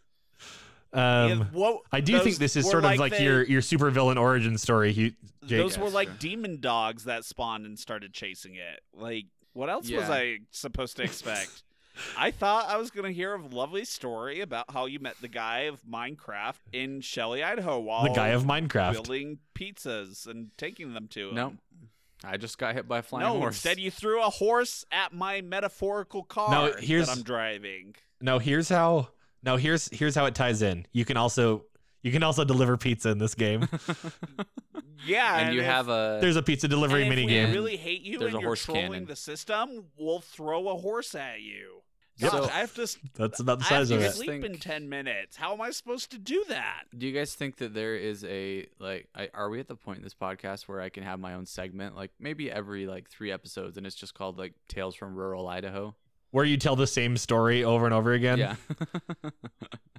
[0.93, 3.61] Um, Yeah, what- I do think this is were sort of like the- your your
[3.61, 4.93] supervillain origin story.
[4.93, 5.13] Hugh,
[5.45, 5.59] Jake.
[5.59, 8.81] Those were like demon dogs that spawned and started chasing it.
[8.93, 11.63] Like, what else was I supposed to expect?
[12.17, 15.61] I thought I was gonna hear a lovely story about how you met the guy
[15.61, 18.93] of Minecraft in Shelley, Idaho, while the guy of Minecraft.
[18.93, 21.35] building pizzas and taking them to him.
[21.35, 21.57] No,
[22.23, 23.55] I just got hit by a flying no, horse.
[23.55, 27.95] instead you threw a horse at my metaphorical car No, here's- that I'm driving.
[28.21, 29.09] No, here's how.
[29.43, 30.85] No, here's here's how it ties in.
[30.91, 31.65] You can also
[32.03, 33.67] you can also deliver pizza in this game.
[35.05, 37.53] Yeah, and you if- have a There's a pizza delivery and if mini we game.
[37.53, 39.05] really hate you There's and a you're horse trolling cannon.
[39.05, 41.81] the system, we'll throw a horse at you.
[42.17, 42.31] Yep.
[42.31, 44.09] Gosh, So- I have to That's about the I have size to of you it.
[44.09, 45.37] guys sleep in ten minutes.
[45.37, 46.85] How am I supposed to do that?
[46.97, 49.07] Do you guys think that there is a like?
[49.15, 51.45] I, are we at the point in this podcast where I can have my own
[51.45, 55.47] segment, like maybe every like three episodes, and it's just called like Tales from Rural
[55.47, 55.95] Idaho?
[56.31, 58.37] Where you tell the same story over and over again.
[58.37, 58.55] yeah.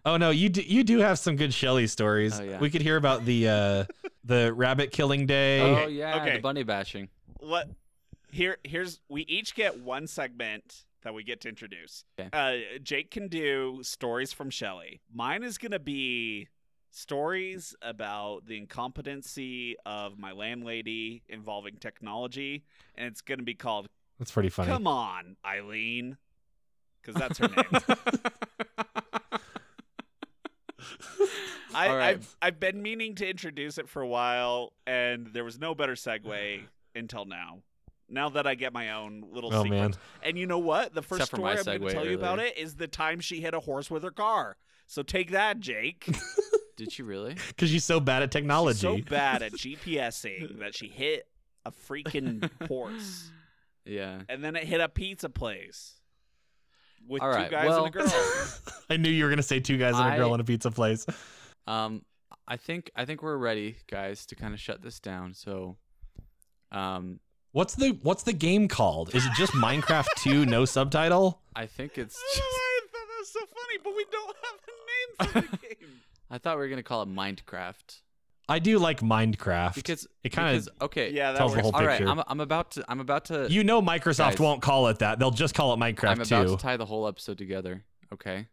[0.05, 2.39] Oh no, you do, you do have some good Shelley stories.
[2.41, 2.59] Oh, yeah.
[2.61, 3.85] We could hear about the uh
[4.24, 5.61] the rabbit killing day.
[5.61, 6.22] oh yeah.
[6.22, 6.37] okay.
[6.37, 7.09] The bunny bashing.
[7.41, 7.68] What?
[8.31, 12.05] Here, here's we each get one segment that we get to introduce.
[12.18, 12.31] Okay.
[12.33, 15.01] Uh, Jake can do stories from Shelley.
[15.12, 16.49] Mine is gonna be
[16.91, 22.64] stories about the incompetency of my landlady involving technology,
[22.97, 23.89] and it's gonna be called
[24.19, 24.69] That's pretty funny.
[24.71, 26.16] "Come On, Eileen,"
[27.01, 27.64] because that's her name.
[31.75, 32.09] I, All right.
[32.16, 35.95] I've I've been meaning to introduce it for a while, and there was no better
[35.95, 36.61] segue
[36.95, 37.59] until now.
[38.09, 39.97] Now that I get my own little Oh sequence.
[39.97, 40.03] man.
[40.23, 40.95] And you know what?
[40.95, 42.89] The first Except for my story I'm going to tell you about it is the
[42.89, 44.57] time she hit a horse with her car.
[44.87, 46.09] So take that, Jake.
[46.77, 47.37] Did she really?
[47.49, 48.79] Because she's so bad at technology.
[48.79, 51.29] She's so bad at GPSing that she hit
[51.66, 53.31] a freaking horse,
[53.89, 54.20] Yeah.
[54.28, 55.95] and then it hit a pizza place
[57.07, 58.12] with All two right, guys well- and a girl.
[58.91, 60.70] I knew you were gonna say two guys and a girl I- in a pizza
[60.70, 61.07] place.
[61.66, 62.03] Um,
[62.47, 65.34] I think I think we're ready, guys, to kind of shut this down.
[65.34, 65.76] So,
[66.72, 67.20] um,
[67.53, 69.14] What's the what's the game called?
[69.14, 71.41] Is it just Minecraft 2 no subtitle?
[71.57, 72.16] I think it's.
[72.36, 75.89] I thought that was so funny, but we don't have a name for the game.
[76.30, 78.01] I thought we were gonna call it Minecraft
[78.49, 79.75] I do like Minecraft.
[79.75, 81.11] because it kind of okay.
[81.13, 81.71] Yeah, that tells the works.
[81.71, 82.01] whole All right.
[82.07, 84.39] I'm, I'm about to I'm about to you know Microsoft Guys.
[84.41, 85.19] won't call it that.
[85.19, 86.57] They'll just call it Minecraft I'm about 2.
[86.57, 87.85] to tie the whole episode together.
[88.13, 88.47] Okay.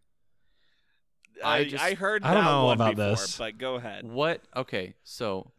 [1.43, 3.37] I, I just- I heard I don't that know one about before, this.
[3.37, 4.05] but go ahead.
[4.09, 4.41] What?
[4.55, 5.51] Okay, so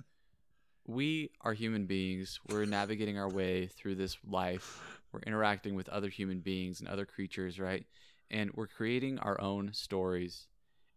[0.86, 2.40] we are human beings.
[2.48, 5.00] We're navigating our way through this life.
[5.12, 7.84] We're interacting with other human beings and other creatures, right?
[8.30, 10.46] And we're creating our own stories.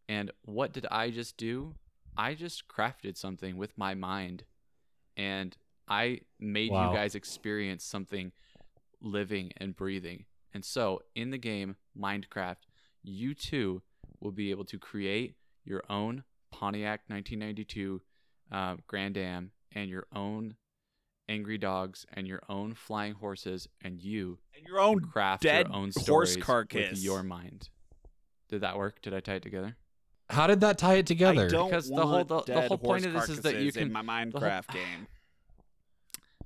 [0.08, 1.76] And what did I just do?
[2.20, 4.44] I just crafted something with my mind.
[5.16, 5.56] And
[5.88, 6.92] I made Wow.
[6.92, 8.32] you guys experience something
[9.02, 10.26] living and breathing.
[10.54, 12.68] And so, in the game Minecraft,
[13.04, 13.82] you too
[14.20, 18.02] will be able to create your own Pontiac 1992
[18.52, 20.56] uh, Grand Am and your own
[21.30, 25.76] angry dogs and your own flying horses, and you And your own craft dead your
[25.76, 26.90] own horse carcass.
[26.92, 27.70] with your mind.
[28.50, 29.02] Did that work?
[29.02, 29.78] Did I tie it together?
[30.30, 31.46] How did that tie it together?
[31.46, 33.78] I don't Because the whole- the- the whole point of this is that you carcasses
[33.78, 35.08] in can- my the whole- Minecraft game.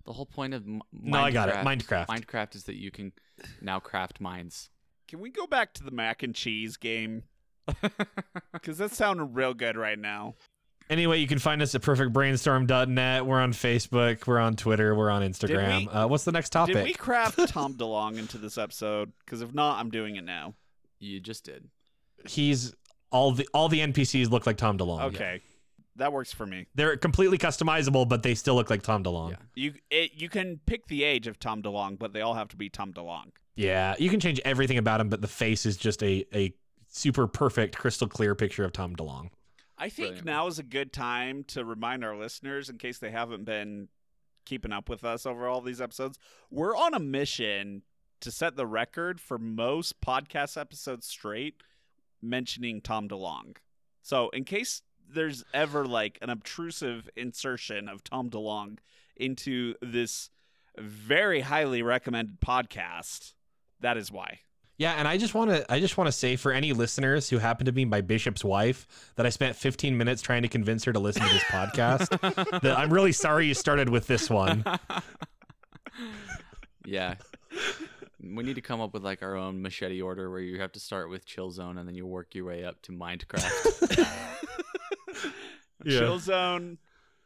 [0.05, 1.55] The whole point of M- No, I got it.
[1.55, 2.07] Minecraft- Minecraft.
[2.07, 3.13] Minecraft is that you can
[3.61, 4.69] now craft mines.
[5.07, 7.23] Can we go back to the mac and cheese game?
[8.53, 10.35] Because that's sounding real good right now.
[10.89, 13.25] Anyway, you can find us at perfectbrainstorm.net.
[13.25, 14.27] We're on Facebook.
[14.27, 14.93] We're on Twitter.
[14.95, 15.79] We're on Instagram.
[15.81, 16.75] we- uh, what's the next topic?
[16.75, 19.11] Did we craft Tom DeLonge into this episode?
[19.25, 20.53] Because if not, I'm doing it now.
[20.99, 21.69] You just did.
[22.27, 22.73] He's
[23.13, 25.03] all the all the NPCs look like Tom DeLonge.
[25.13, 25.41] Okay,
[25.95, 26.65] that works for me.
[26.75, 29.31] They're completely customizable, but they still look like Tom DeLonge.
[29.31, 29.37] Yeah.
[29.55, 32.57] You it, you can pick the age of Tom DeLonge, but they all have to
[32.57, 33.31] be Tom DeLonge.
[33.55, 36.53] Yeah, you can change everything about him, but the face is just a a
[36.89, 39.29] super perfect, crystal clear picture of Tom DeLonge.
[39.77, 40.25] I think Brilliant.
[40.25, 43.87] now is a good time to remind our listeners, in case they haven't been
[44.45, 46.19] keeping up with us over all these episodes,
[46.51, 47.81] we're on a mission
[48.21, 51.55] to set the record for most podcast episodes straight
[52.23, 53.57] mentioning Tom DeLonge.
[54.01, 58.79] So, in case there's ever like an obtrusive insertion of Tom DeLonge
[59.15, 60.29] into this
[60.77, 63.33] very highly recommended podcast,
[63.79, 64.39] that is why.
[64.77, 67.37] Yeah, and I just want to I just want to say for any listeners who
[67.37, 70.93] happen to be my bishop's wife that I spent 15 minutes trying to convince her
[70.93, 72.61] to listen to this podcast.
[72.61, 74.65] that I'm really sorry you started with this one.
[76.85, 77.15] yeah.
[78.23, 80.79] We need to come up with like our own machete order where you have to
[80.79, 84.07] start with chill zone and then you work your way up to Minecraft.
[85.85, 85.99] Yeah.
[85.99, 86.77] Chill Zone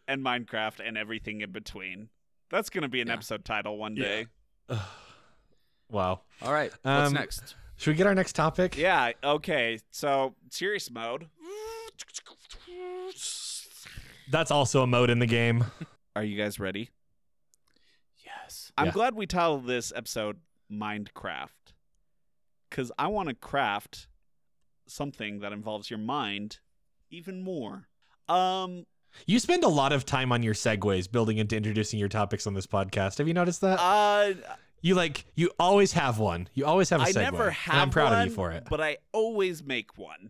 [0.07, 2.09] and Minecraft and everything in between.
[2.49, 3.13] That's going to be an Yeah.
[3.13, 4.03] episode title one Yeah.
[4.03, 4.27] day.
[5.91, 6.21] wow.
[6.41, 6.71] All right.
[6.81, 7.55] What's Um, next?
[7.75, 8.75] Should we get our next topic?
[8.75, 9.77] Yeah, okay.
[9.91, 11.27] So, serious mode.
[14.31, 15.65] That's also a mode in the game.
[16.15, 16.89] Are you guys ready?
[18.25, 18.71] Yes.
[18.77, 18.91] I'm Yeah.
[18.93, 20.39] glad we titled this episode
[20.71, 21.49] Mindcraft.
[22.69, 24.07] Because I want to craft
[24.87, 26.59] something that involves your mind
[27.09, 27.87] even more.
[28.27, 28.85] Um,
[29.25, 32.53] You spend a lot of time on your segues building into introducing your topics on
[32.53, 33.17] this podcast.
[33.19, 33.79] Have you noticed that?
[33.79, 34.33] uh,
[34.81, 36.49] you like you always have one.
[36.53, 37.21] You always have a I segue.
[37.21, 38.67] never and have I'm proud one, of you for it.
[38.69, 40.29] But I always make one.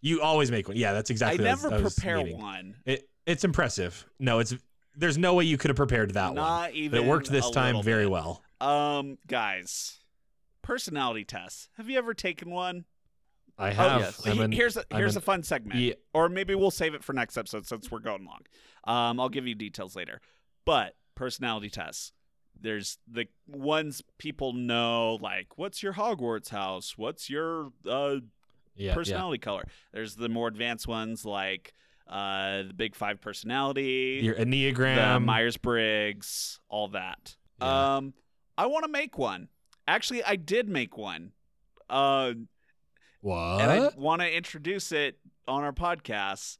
[0.00, 0.76] You always make one.
[0.76, 1.46] Yeah, that's exactly.
[1.46, 2.38] I what never was- was prepare meaning.
[2.40, 2.74] one.
[2.86, 4.06] It it's impressive.
[4.18, 4.54] No, it's
[4.96, 6.36] there's no way you could have prepared that one.
[6.36, 7.04] Not But even.
[7.04, 8.10] it worked this time very bit.
[8.10, 8.42] well.
[8.60, 9.98] Um, guys,
[10.62, 11.68] personality tests.
[11.76, 12.84] Have you ever taken one?
[13.56, 14.00] I have.
[14.00, 14.24] yes.
[14.24, 15.94] He- an- here's a, here's an- a fun segment, Yeah.
[16.14, 18.40] or maybe we'll save it for next episode since we're going long.
[18.84, 20.20] Um, I'll give you details later.
[20.64, 22.12] But personality tests.
[22.60, 26.94] There's the ones people know, like what's your Hogwarts house?
[26.98, 28.16] What's your uh,
[28.76, 29.64] yeah, personality color?
[29.92, 31.72] There's the more advanced ones like
[32.08, 35.24] uh, the Big Five personality, Your enneagram.
[35.24, 37.36] Myers Briggs, all that.
[37.60, 37.96] Yeah.
[37.96, 38.14] Um,
[38.58, 39.48] I want to make one.
[39.86, 41.30] Actually, I did make one.
[41.88, 42.32] Uh,
[43.20, 43.60] what?
[43.60, 46.58] and I want to introduce it on our podcast.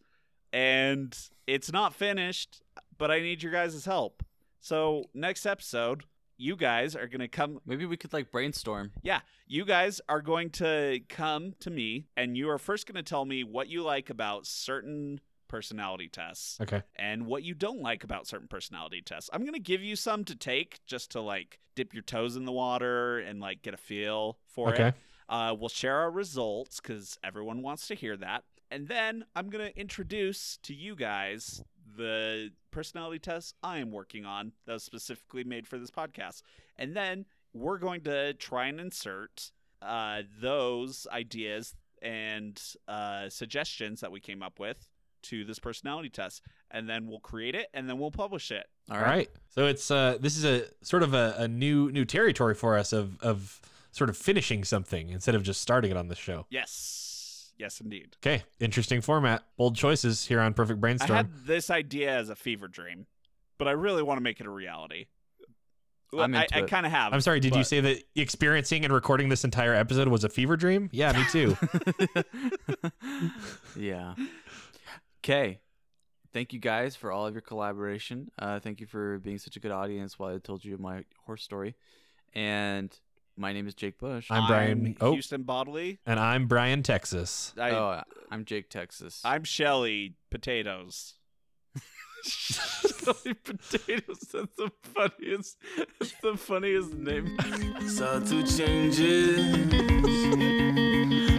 [0.53, 1.15] And
[1.49, 2.63] it's not finished,
[2.97, 4.23] but I need your guys' help.
[4.61, 6.05] So next episode,
[6.37, 7.61] you guys are gonna come.
[7.67, 8.93] Maybe we could like brainstorm.
[9.03, 13.25] Yeah, you guys are going to come to me, and you are first gonna tell
[13.25, 16.83] me what you like about certain personality tests okay.
[16.97, 19.31] and what you don't like about certain personality tests.
[19.33, 22.53] I'm gonna give you some to take just to like dip your toes in the
[22.53, 24.89] water and like get a feel for Okay.
[24.89, 24.95] it.
[25.29, 28.45] Uh, we'll share our results because everyone wants to hear that.
[28.71, 31.63] And then I'm going to introduce to you guys
[31.97, 36.43] the personality tests I am working on that was specifically made for this podcast.
[36.77, 44.13] And then we're going to try and insert uh, those ideas and uh, suggestions that
[44.13, 44.89] we came up with
[45.25, 46.43] to this personality test.
[46.71, 48.67] And then we'll create it and then we'll publish it.
[48.91, 49.29] All All right.
[49.49, 52.93] So it's uh this is a sort of a, a new new territory for us
[52.93, 53.61] of of
[53.91, 56.47] sort of finishing something instead of just starting it on the show.
[56.51, 57.53] Yes.
[57.59, 58.17] Yes, indeed.
[58.25, 58.45] Okay.
[58.61, 59.43] Interesting format.
[59.57, 61.13] Bold choices here on Perfect Brainstorm.
[61.13, 63.07] I had this idea as a fever dream,
[63.59, 65.07] but I really want to make it a reality.
[66.13, 66.69] Well, I'm I, into I it.
[66.69, 67.13] kind of have.
[67.13, 70.57] I'm sorry, did you say that experiencing and recording this entire episode was a fever
[70.57, 70.89] dream?
[70.91, 71.57] Yeah, me too.
[73.77, 74.15] yeah.
[75.29, 75.61] Okay.
[76.33, 78.31] Thank you guys for all of your collaboration.
[78.39, 81.43] Uh, thank you for being such a good audience while I told you my horse
[81.43, 81.75] story.
[82.33, 82.99] And
[83.37, 84.29] my name is Jake Bush.
[84.31, 85.13] I'm Brian- I'm oh.
[85.13, 85.99] Houston Bodley.
[86.07, 87.53] and I'm Brian Texas.
[87.59, 89.21] I, oh, I'm Jake Texas.
[89.23, 91.17] I'm Shelly Potatoes.
[92.25, 94.29] Shelly Potatoes.
[94.33, 95.59] That's the funniest.
[95.99, 97.37] That's the funniest name.
[97.87, 99.37] Subtle changes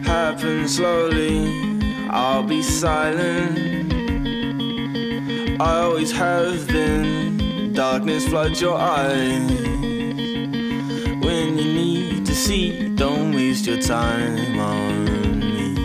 [0.06, 1.79] happen slowly.
[2.12, 3.94] I'll be silent.
[5.62, 7.72] I always have been.
[7.74, 9.52] Darkness floods your eyes.
[11.22, 15.06] When you need to see, don't waste your time on
[15.40, 15.76] me.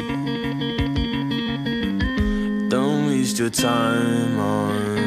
[2.71, 5.04] Don't waste your time on